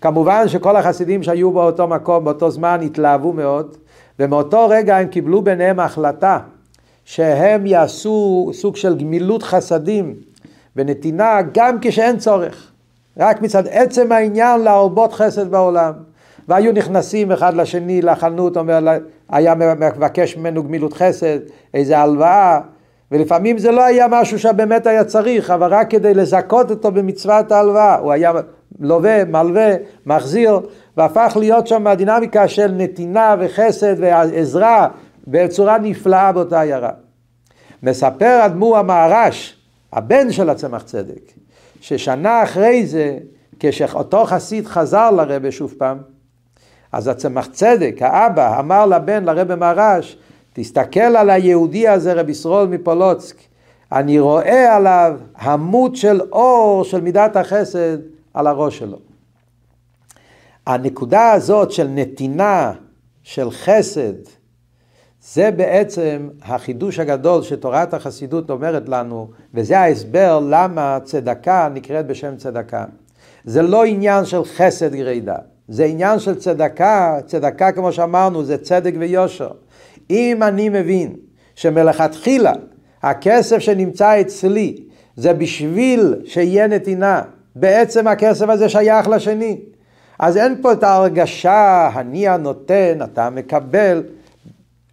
כמובן 0.01 0.49
שכל 0.49 0.77
החסידים 0.77 1.23
שהיו 1.23 1.51
באותו 1.51 1.89
מקום, 1.89 2.25
באותו 2.25 2.51
זמן, 2.51 2.81
התלהבו 2.85 3.33
מאוד, 3.33 3.77
ומאותו 4.19 4.69
רגע 4.69 4.97
הם 4.97 5.09
קיבלו 5.09 5.43
ביניהם 5.43 5.81
החלטה 5.81 6.39
שהם 7.05 7.67
יעשו 7.67 8.51
סוג 8.55 8.77
של 8.77 8.99
גמילות 8.99 9.43
חסדים 9.43 10.15
ונתינה 10.77 11.39
גם 11.55 11.77
כשאין 11.81 12.19
צורך. 12.19 12.73
רק 13.17 13.43
מצד 13.43 13.67
עצם 13.67 14.13
העניין 14.13 14.61
להרבות 14.61 15.13
חסד 15.13 15.51
בעולם. 15.51 15.93
והיו 16.49 16.73
נכנסים 16.73 17.33
אחד 17.33 17.55
לשני 17.55 18.03
לחנות, 18.03 18.57
אומר, 18.57 18.79
היה 19.29 19.55
מבקש 19.55 20.37
ממנו 20.37 20.63
גמילות 20.63 20.93
חסד, 20.93 21.39
איזה 21.75 21.99
הלוואה, 21.99 22.61
ולפעמים 23.13 23.59
זה 23.59 23.71
לא 23.71 23.85
היה 23.85 24.07
משהו 24.11 24.39
שבאמת 24.39 24.87
היה 24.87 25.05
צריך, 25.05 25.51
אבל 25.51 25.75
רק 25.75 25.91
כדי 25.91 26.15
לזכות 26.15 26.71
אותו 26.71 26.93
במצוות 26.93 27.53
ההלוואה. 27.53 27.99
הוא 27.99 28.13
היה 28.13 28.33
לווה, 28.81 29.25
מלווה, 29.25 29.71
מחזיר, 30.07 30.61
והפך 30.99 31.37
להיות 31.41 31.67
שם 31.67 31.87
הדינמיקה 31.87 32.49
של 32.49 32.73
נתינה 32.73 33.37
וחסד 33.41 33.95
ועזרה 33.99 34.89
בצורה 35.27 35.79
נפלאה 35.79 36.33
באותה 36.33 36.61
עיירה. 36.61 36.91
מספר 37.83 38.41
אדמו"ר 38.47 38.79
המהר"ש, 38.79 39.57
הבן 39.93 40.33
של 40.33 40.51
הצמח 40.51 40.83
צדק, 40.83 41.33
ששנה 41.81 42.43
אחרי 42.43 42.87
זה, 42.87 43.19
כשאותו 43.61 44.25
חסיד 44.25 44.67
חזר 44.67 45.11
לרבה 45.11 45.51
שוב 45.51 45.75
פעם, 45.79 45.99
אז 46.93 47.09
הצמח 47.09 47.47
צדק, 47.53 47.97
האבא, 48.01 48.61
אמר 48.61 48.87
לבן, 48.87 49.25
לרבה 49.25 49.57
מרש, 49.57 50.17
תסתכל 50.53 51.01
על 51.01 51.31
היהודי 51.31 51.89
הזה, 51.89 52.13
רבי 52.13 52.33
ישרול 52.33 52.69
מפולוצק, 52.69 53.37
אני 53.93 54.19
רואה 54.19 54.77
עליו 54.77 55.19
המות 55.37 55.97
של 55.97 56.21
אור 56.33 56.85
של 56.85 57.01
מידת 57.01 57.37
החסד 57.37 57.99
על 58.35 58.47
הראש 58.47 58.79
שלו. 58.79 59.08
הנקודה 60.69 61.33
הזאת 61.33 61.71
של 61.71 61.89
נתינה, 61.89 62.73
של 63.23 63.51
חסד, 63.51 64.13
זה 65.23 65.51
בעצם 65.51 66.29
החידוש 66.43 66.99
הגדול 66.99 67.43
שתורת 67.43 67.95
החסידות 67.95 68.51
אומרת 68.51 68.89
לנו, 68.89 69.31
וזה 69.55 69.79
ההסבר 69.79 70.41
למה 70.51 70.99
צדקה 71.05 71.69
נקראת 71.75 72.07
בשם 72.07 72.37
צדקה. 72.37 72.85
זה 73.45 73.63
לא 73.63 73.85
עניין 73.85 74.25
של 74.25 74.45
חסד 74.45 74.95
גרידא, 74.95 75.35
זה 75.69 75.85
עניין 75.85 76.19
של 76.19 76.35
צדקה, 76.35 77.19
צדקה 77.27 77.73
כמו 77.73 77.93
שאמרנו 77.93 78.45
זה 78.45 78.59
צדק 78.59 78.95
ויושר. 78.99 79.51
אם 80.11 80.43
אני 80.43 80.69
מבין 80.69 81.17
שמלכתחילה 81.55 82.53
הכסף 83.03 83.59
שנמצא 83.59 84.21
אצלי 84.21 84.77
זה 85.17 85.33
בשביל 85.33 86.15
שיהיה 86.25 86.67
נתינה, 86.67 87.23
בעצם 87.57 88.07
הכסף 88.07 88.49
הזה 88.49 88.69
שייך 88.69 89.09
לשני. 89.09 89.61
אז 90.19 90.37
אין 90.37 90.63
פה 90.63 90.73
את 90.73 90.83
ההרגשה, 90.83 91.91
אני 91.97 92.29
הנותן, 92.29 92.99
אתה 93.05 93.31
מקבל, 93.31 94.03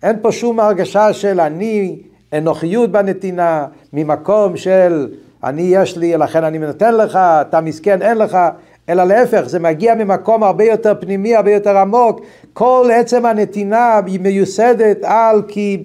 אין 0.03 0.15
פה 0.21 0.31
שום 0.31 0.59
הרגשה 0.59 1.13
של 1.13 1.39
אני, 1.39 1.99
אנוכיות 2.33 2.91
בנתינה, 2.91 3.67
ממקום 3.93 4.57
של 4.57 5.07
אני 5.43 5.61
יש 5.61 5.97
לי, 5.97 6.17
לכן 6.17 6.43
אני 6.43 6.57
נותן 6.57 6.95
לך, 6.95 7.15
אתה 7.15 7.61
מסכן, 7.61 8.01
אין 8.01 8.17
לך, 8.17 8.38
אלא 8.89 9.03
להפך, 9.03 9.41
זה 9.45 9.59
מגיע 9.59 9.95
ממקום 9.95 10.43
הרבה 10.43 10.63
יותר 10.63 10.93
פנימי, 10.99 11.35
הרבה 11.35 11.51
יותר 11.51 11.77
עמוק. 11.77 12.21
כל 12.53 12.89
עצם 12.93 13.25
הנתינה 13.25 13.99
היא 14.05 14.19
מיוסדת 14.19 14.97
על 15.03 15.41
כי 15.47 15.83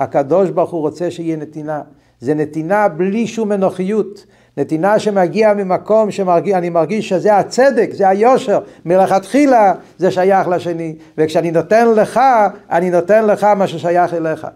הקדוש 0.00 0.50
ברוך 0.50 0.70
הוא 0.70 0.80
רוצה 0.80 1.10
שיהיה 1.10 1.36
נתינה. 1.36 1.80
זה 2.20 2.34
נתינה 2.34 2.88
בלי 2.88 3.26
שום 3.26 3.52
אנוכיות. 3.52 4.26
נתינה 4.56 4.98
שמגיעה 4.98 5.54
ממקום 5.54 6.10
שאני 6.10 6.70
מרגיש 6.70 7.08
שזה 7.08 7.36
הצדק, 7.36 7.90
זה 7.92 8.08
היושר, 8.08 8.60
מלכתחילה 8.84 9.74
זה 9.98 10.10
שייך 10.10 10.48
לשני, 10.48 10.94
וכשאני 11.18 11.50
נותן 11.50 11.88
לך, 11.94 12.20
אני 12.70 12.90
נותן 12.90 13.26
לך 13.26 13.44
מה 13.44 13.66
ששייך 13.66 14.14
אליך. 14.14 14.46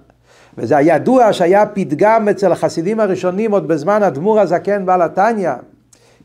וזה 0.59 0.75
ידוע 0.81 1.33
שהיה 1.33 1.67
פתגם 1.67 2.29
אצל 2.29 2.53
החסידים 2.53 3.01
הראשונים 3.01 3.53
עוד 3.53 3.69
בזמן 3.69 4.03
אדמו"ר 4.03 4.41
הזקן 4.41 4.87
בעל 4.87 5.03
התניא, 5.03 5.53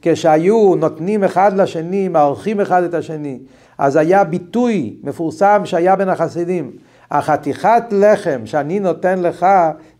כשהיו 0.01 0.75
נותנים 0.75 1.23
אחד 1.23 1.53
לשני, 1.53 2.07
מארחים 2.07 2.61
אחד 2.61 2.83
את 2.83 2.93
השני, 2.93 3.39
אז 3.77 3.95
היה 3.95 4.23
ביטוי 4.23 4.95
מפורסם 5.03 5.61
שהיה 5.65 5.95
בין 5.95 6.09
החסידים, 6.09 6.71
החתיכת 7.11 7.83
לחם 7.91 8.41
שאני 8.45 8.79
נותן 8.79 9.21
לך 9.21 9.45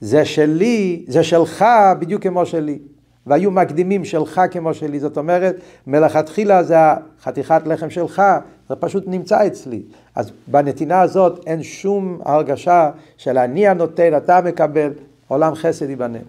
זה 0.02 0.26
שלי, 0.26 1.06
זה 1.08 1.24
שלך 1.24 1.66
בדיוק 2.00 2.24
כמו 2.24 2.46
שלי. 2.46 2.80
והיו 3.28 3.52
מקדימים 3.52 4.06
שלך 4.06 4.42
כמו 4.52 4.74
שלי, 4.74 5.00
זאת 5.00 5.18
אומרת, 5.18 5.56
מלכתחילה 5.88 6.64
זה 6.64 6.76
החתיכת 7.20 7.62
לחם 7.66 7.90
שלך, 7.90 8.22
זה 8.70 8.76
פשוט 8.76 9.04
נמצא 9.08 9.48
אצלי. 9.48 9.82
אז 10.16 10.32
בנתינה 10.48 11.02
הזאת 11.02 11.44
אין 11.46 11.64
שום 11.64 12.20
הרגשה 12.26 12.92
של 13.18 13.38
אני 13.38 13.68
הנותן, 13.68 14.18
אתה 14.18 14.42
מקבל, 14.42 14.92
עולם 15.28 15.56
חסד 15.56 15.90
ייבנה. 15.90 16.20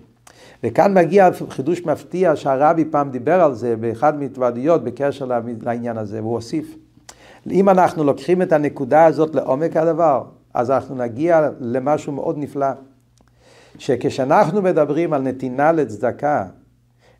וכאן 0.64 0.94
מגיע 0.94 1.28
חידוש 1.48 1.84
מפתיע 1.86 2.36
שהרבי 2.36 2.84
פעם 2.84 3.10
דיבר 3.10 3.42
על 3.42 3.54
זה 3.54 3.76
באחד 3.76 4.20
מהתוועדויות 4.20 4.84
בקשר 4.84 5.28
לעניין 5.62 5.98
הזה, 5.98 6.20
והוא 6.20 6.34
הוסיף. 6.34 6.76
אם 7.50 7.68
אנחנו 7.68 8.04
לוקחים 8.04 8.42
את 8.42 8.52
הנקודה 8.52 9.04
הזאת 9.04 9.34
לעומק 9.34 9.76
הדבר, 9.76 10.22
אז 10.54 10.70
אנחנו 10.70 10.94
נגיע 10.94 11.48
למשהו 11.60 12.12
מאוד 12.12 12.38
נפלא. 12.38 12.66
שכשאנחנו 13.78 14.62
מדברים 14.62 15.12
על 15.12 15.22
נתינה 15.22 15.72
לצדקה, 15.72 16.44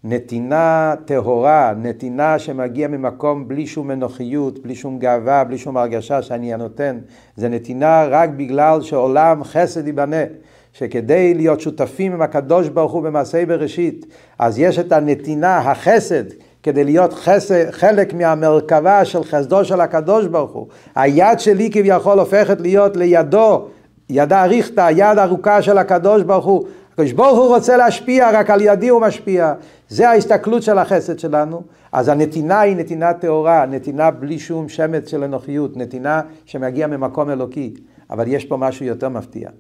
נתינה 0.05 0.95
טהורה, 1.05 1.73
נתינה 1.77 2.39
שמגיע 2.39 2.89
ממקום 2.89 3.49
בלי 3.49 3.67
שום 3.67 3.91
אנוכיות, 3.91 4.63
בלי 4.63 4.75
שום 4.75 4.99
גאווה, 4.99 5.45
בלי 5.45 5.59
שום 5.59 5.77
הרגשה 5.77 6.23
שאני 6.23 6.55
הנותן, 6.55 6.99
זה 7.37 7.49
נתינה 7.49 8.07
רק 8.11 8.31
בגלל 8.31 8.83
שעולם 8.83 9.45
חסד 9.45 9.87
ייבנה. 9.87 10.25
שכדי 10.73 11.35
להיות 11.35 11.61
שותפים 11.61 12.13
עם 12.13 12.23
הקדוש 12.23 12.69
ברוך 12.69 12.93
הוא 12.93 13.03
במעשי 13.03 13.47
בראשית, 13.47 14.07
אז 14.39 14.59
יש 14.59 14.79
את 14.79 14.93
הנתינה, 14.93 15.59
החסד, 15.59 16.25
כדי 16.63 16.85
להיות 16.85 17.13
חסד, 17.13 17.71
חלק 17.71 18.15
מהמרכבה 18.15 19.05
של 19.05 19.25
חסדו 19.25 19.65
של 19.65 19.81
הקדוש 19.81 20.27
ברוך 20.27 20.53
הוא. 20.53 20.67
היד 20.95 21.41
שלי 21.41 21.71
כביכול 21.73 22.19
הופכת 22.19 22.61
להיות 22.61 22.97
לידו, 22.97 23.69
ידה 24.11 24.45
ריכטה, 24.45 24.89
יד 24.91 25.19
ארוכה 25.19 25.63
של 25.63 25.79
הקדוש 25.79 26.23
ברוך 26.23 26.45
הוא. 26.45 26.65
הקדוש 26.93 27.13
ברוך 27.13 27.39
הוא 27.39 27.49
רוצה 27.49 27.77
להשפיע, 27.77 28.31
רק 28.41 28.51
על 28.51 28.61
ידי 28.61 28.89
הוא 28.89 29.01
משפיע. 29.01 29.55
זה 29.89 30.11
ההסתכלות 30.11 30.63
של 30.63 30.79
החסד 30.79 31.19
שלנו. 31.19 31.63
אז 31.93 32.09
הנתינה 32.09 32.61
היא 32.61 32.77
נתינה 32.77 33.15
טהורה, 33.15 33.67
נתינה 33.67 34.11
בלי 34.11 34.39
שום 34.39 34.69
שמץ 34.69 35.09
של 35.09 35.25
אנוכיות, 35.25 35.77
נתינה 35.77 36.23
שמגיע 36.45 36.87
ממקום 36.87 37.31
אלוקי. 37.31 37.75
אבל 38.11 38.29
יש 38.29 38.45
פה 38.45 38.57
משהו 38.57 38.87
יותר 38.87 39.09
מפתיע. 39.09 39.51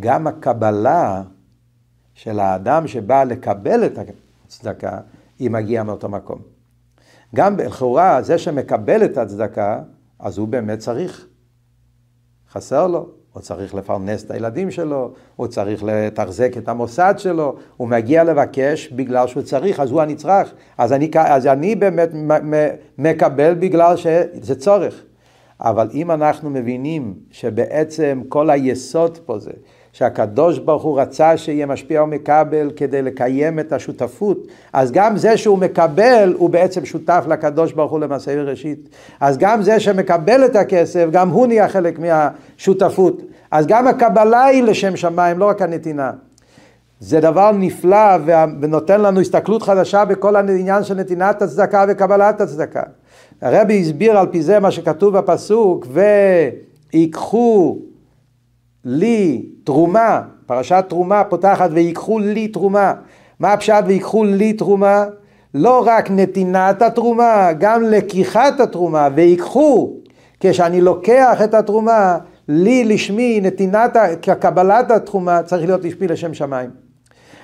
גם 0.00 0.26
הקבלה 0.26 1.22
של 2.14 2.40
האדם 2.40 2.86
שבא 2.86 3.24
לקבל 3.24 3.86
את 3.86 3.98
הצדקה, 4.46 4.98
היא 5.38 5.50
מגיעה 5.50 5.84
מאותו 5.84 6.08
מקום. 6.08 6.38
גם 7.34 7.56
לכאורה, 7.58 8.22
זה 8.22 8.38
שמקבל 8.38 9.04
את 9.04 9.18
הצדקה, 9.18 9.82
אז 10.18 10.38
הוא 10.38 10.48
באמת 10.48 10.78
צריך. 10.78 11.26
חסר 12.52 12.86
לו, 12.86 13.08
הוא 13.36 13.42
צריך 13.42 13.74
לפרנס 13.74 14.24
את 14.24 14.30
הילדים 14.30 14.70
שלו, 14.70 15.10
הוא 15.36 15.46
צריך 15.46 15.84
לתחזק 15.84 16.56
את 16.56 16.68
המוסד 16.68 17.14
שלו, 17.18 17.56
הוא 17.76 17.88
מגיע 17.88 18.24
לבקש 18.24 18.88
בגלל 18.88 19.26
שהוא 19.26 19.42
צריך, 19.42 19.80
אז 19.80 19.90
הוא 19.90 20.02
הנצרך. 20.02 20.52
אז 20.78 20.92
אני, 20.92 21.10
אז 21.14 21.46
אני 21.46 21.74
באמת 21.74 22.08
מקבל 22.98 23.54
בגלל 23.54 23.96
שזה 23.96 24.54
צורך. 24.54 25.02
אבל 25.60 25.88
אם 25.94 26.10
אנחנו 26.10 26.50
מבינים 26.50 27.14
שבעצם 27.30 28.22
כל 28.28 28.50
היסוד 28.50 29.18
פה 29.18 29.38
זה 29.38 29.52
שהקדוש 29.96 30.58
ברוך 30.58 30.82
הוא 30.82 31.00
רצה 31.00 31.36
שיהיה 31.36 31.66
משפיע 31.66 32.02
ומקבל 32.02 32.70
כדי 32.76 33.02
לקיים 33.02 33.58
את 33.58 33.72
השותפות, 33.72 34.46
אז 34.72 34.92
גם 34.92 35.16
זה 35.16 35.36
שהוא 35.36 35.58
מקבל 35.58 36.34
הוא 36.38 36.50
בעצם 36.50 36.84
שותף 36.84 37.24
לקדוש 37.28 37.72
ברוך 37.72 37.92
הוא 37.92 38.00
למעשה 38.00 38.36
בראשית. 38.36 38.88
אז 39.20 39.38
גם 39.38 39.62
זה 39.62 39.80
שמקבל 39.80 40.44
את 40.44 40.56
הכסף, 40.56 41.06
גם 41.12 41.28
הוא 41.28 41.46
נהיה 41.46 41.68
חלק 41.68 41.98
מהשותפות. 41.98 43.22
אז 43.50 43.66
גם 43.66 43.86
הקבלה 43.86 44.44
היא 44.44 44.62
לשם 44.62 44.96
שמיים, 44.96 45.38
לא 45.38 45.48
רק 45.48 45.62
הנתינה. 45.62 46.10
זה 47.00 47.20
דבר 47.20 47.52
נפלא 47.52 48.16
ונותן 48.60 49.00
לנו 49.00 49.20
הסתכלות 49.20 49.62
חדשה 49.62 50.04
בכל 50.04 50.36
העניין 50.36 50.84
של 50.84 50.94
נתינת 50.94 51.42
הצדקה 51.42 51.84
וקבלת 51.88 52.40
הצדקה. 52.40 52.82
הרבי 53.42 53.80
הסביר 53.80 54.18
על 54.18 54.26
פי 54.26 54.42
זה 54.42 54.60
מה 54.60 54.70
שכתוב 54.70 55.18
בפסוק, 55.18 55.86
ויקחו 56.92 57.78
לי 58.88 59.46
תרומה, 59.64 60.22
פרשת 60.46 60.84
תרומה 60.88 61.24
פותחת 61.24 61.70
ויקחו 61.72 62.18
לי 62.18 62.48
תרומה. 62.48 62.94
מה 63.40 63.52
הפשט 63.52 63.84
ויקחו 63.86 64.24
לי 64.24 64.52
תרומה? 64.52 65.04
לא 65.54 65.82
רק 65.86 66.10
נתינת 66.10 66.82
התרומה, 66.82 67.52
גם 67.58 67.82
לקיחת 67.82 68.60
התרומה, 68.60 69.08
ויקחו, 69.14 69.92
כשאני 70.40 70.80
לוקח 70.80 71.42
את 71.44 71.54
התרומה, 71.54 72.18
לי 72.48 72.84
לשמי 72.84 73.40
נתינת, 73.42 73.96
קבלת 74.40 74.90
התרומה, 74.90 75.42
צריך 75.42 75.64
להיות 75.64 75.84
לשמי 75.84 76.06
לשם 76.08 76.34
שמיים. 76.34 76.70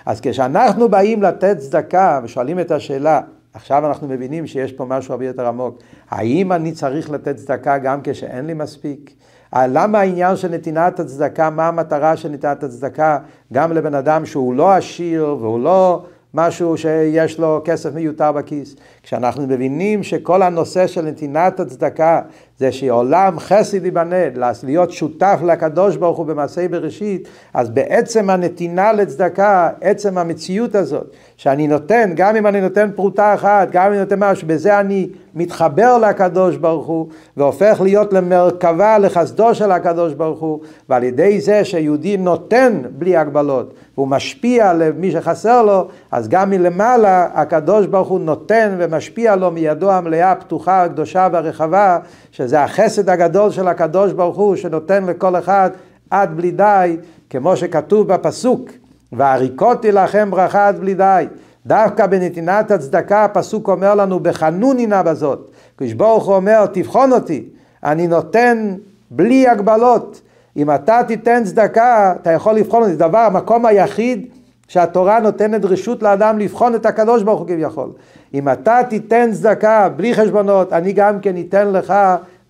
אז 0.06 0.20
כשאנחנו 0.20 0.88
באים 0.88 1.22
לתת 1.22 1.58
צדקה 1.58 2.20
ושואלים 2.24 2.60
את 2.60 2.70
השאלה, 2.70 3.20
עכשיו 3.54 3.86
אנחנו 3.86 4.08
מבינים 4.08 4.46
שיש 4.46 4.72
פה 4.72 4.84
משהו 4.84 5.12
הרבה 5.12 5.26
יותר 5.26 5.46
עמוק. 5.46 5.78
האם 6.10 6.52
אני 6.52 6.72
צריך 6.72 7.10
לתת 7.10 7.36
צדקה 7.36 7.78
גם 7.78 8.00
כשאין 8.04 8.46
לי 8.46 8.54
מספיק? 8.54 9.14
למה 9.56 10.00
העניין 10.00 10.36
של 10.36 10.48
נתינת 10.48 11.00
הצדקה, 11.00 11.50
מה 11.50 11.68
המטרה 11.68 12.16
של 12.16 12.28
נתינת 12.28 12.62
הצדקה 12.62 13.18
גם 13.52 13.72
לבן 13.72 13.94
אדם 13.94 14.26
שהוא 14.26 14.54
לא 14.54 14.72
עשיר 14.72 15.36
והוא 15.40 15.60
לא 15.60 16.04
משהו 16.34 16.76
שיש 16.76 17.38
לו 17.38 17.60
כסף 17.64 17.94
מיותר 17.94 18.32
בכיס. 18.32 18.76
כשאנחנו 19.02 19.46
מבינים 19.46 20.02
שכל 20.02 20.42
הנושא 20.42 20.86
של 20.86 21.02
נתינת 21.02 21.60
הצדקה 21.60 22.20
זה 22.62 22.72
שעולם 22.72 23.38
חסד 23.38 23.84
ייבנה, 23.84 24.16
להיות 24.62 24.90
שותף 24.90 25.40
לקדוש 25.44 25.96
ברוך 25.96 26.18
הוא 26.18 26.26
במעשי 26.26 26.68
בראשית, 26.68 27.28
אז 27.54 27.70
בעצם 27.70 28.30
הנתינה 28.30 28.92
לצדקה, 28.92 29.70
עצם 29.80 30.18
המציאות 30.18 30.74
הזאת, 30.74 31.10
שאני 31.36 31.66
נותן, 31.66 32.12
גם 32.16 32.36
אם 32.36 32.46
אני 32.46 32.60
נותן 32.60 32.90
פרוטה 32.94 33.34
אחת, 33.34 33.68
גם 33.70 33.86
אם 33.86 33.92
אני 33.92 34.00
נותן 34.00 34.18
משהו, 34.18 34.48
בזה 34.48 34.80
אני 34.80 35.08
מתחבר 35.34 35.98
לקדוש 35.98 36.56
ברוך 36.56 36.86
הוא, 36.86 37.06
והופך 37.36 37.80
להיות 37.80 38.12
למרכבה, 38.12 38.98
לחסדו 38.98 39.54
של 39.54 39.72
הקדוש 39.72 40.14
ברוך 40.14 40.40
הוא, 40.40 40.60
ועל 40.88 41.04
ידי 41.04 41.40
זה 41.40 41.64
שיהודי 41.64 42.16
נותן 42.16 42.82
בלי 42.98 43.16
הגבלות, 43.16 43.74
והוא 43.94 44.08
משפיע 44.08 44.72
למי 44.72 45.10
שחסר 45.10 45.62
לו, 45.62 45.88
אז 46.10 46.28
גם 46.28 46.50
מלמעלה 46.50 47.28
הקדוש 47.34 47.86
ברוך 47.86 48.08
הוא 48.08 48.20
נותן 48.20 48.76
ומשפיע 48.78 49.36
לו 49.36 49.50
מידו 49.50 49.90
המלאה, 49.90 50.32
הפתוחה, 50.32 50.84
הקדושה 50.84 51.28
והרחבה, 51.32 51.98
שזה 52.32 52.62
החסד 52.62 53.08
הגדול 53.08 53.50
של 53.50 53.68
הקדוש 53.68 54.12
ברוך 54.12 54.36
הוא, 54.36 54.56
שנותן 54.56 55.04
לכל 55.04 55.36
אחד 55.36 55.70
עד 56.10 56.36
בלי 56.36 56.50
די, 56.50 56.96
כמו 57.30 57.56
שכתוב 57.56 58.12
בפסוק, 58.12 58.70
והריקותי 59.12 59.92
לכם 59.92 60.30
ברכה 60.30 60.68
עד 60.68 60.80
בלי 60.80 60.94
די. 60.94 61.26
דווקא 61.66 62.06
בנתינת 62.06 62.70
הצדקה 62.70 63.24
הפסוק 63.24 63.68
אומר 63.68 63.94
לנו 63.94 64.20
בחנוני 64.20 64.86
נא 64.86 65.02
בזאת. 65.02 65.50
קדוש 65.76 65.92
ברוך 65.92 66.26
הוא 66.26 66.34
אומר 66.34 66.66
תבחון 66.66 67.12
אותי, 67.12 67.44
אני 67.84 68.06
נותן 68.06 68.74
בלי 69.10 69.48
הגבלות. 69.48 70.20
אם 70.56 70.70
אתה 70.70 71.00
תיתן 71.08 71.44
צדקה 71.44 72.14
אתה 72.22 72.32
יכול 72.32 72.54
לבחון 72.54 72.82
אותי. 72.82 72.92
זה 72.92 72.98
דבר, 72.98 73.18
המקום 73.18 73.66
היחיד 73.66 74.26
שהתורה 74.72 75.20
נותנת 75.20 75.64
רשות 75.64 76.02
לאדם 76.02 76.38
לבחון 76.38 76.74
את 76.74 76.86
הקדוש 76.86 77.22
ברוך 77.22 77.40
הוא 77.40 77.48
כביכול. 77.48 77.90
אם 78.34 78.48
אתה 78.48 78.78
תיתן 78.88 79.30
צדקה 79.32 79.88
בלי 79.88 80.14
חשבונות, 80.14 80.72
אני 80.72 80.92
גם 80.92 81.20
כן 81.20 81.34
אתן 81.40 81.72
לך 81.72 81.94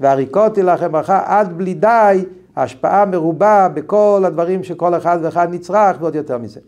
והריקותי 0.00 0.62
לכם 0.62 0.92
ברכה 0.92 1.22
עד 1.24 1.58
בלי 1.58 1.74
די, 1.74 2.24
השפעה 2.56 3.04
מרובה 3.04 3.68
בכל 3.74 4.22
הדברים 4.26 4.64
שכל 4.64 4.94
אחד 4.94 5.18
ואחד 5.22 5.48
נצרך 5.54 5.96
ועוד 6.00 6.14
יותר 6.14 6.38
מזה. 6.38 6.61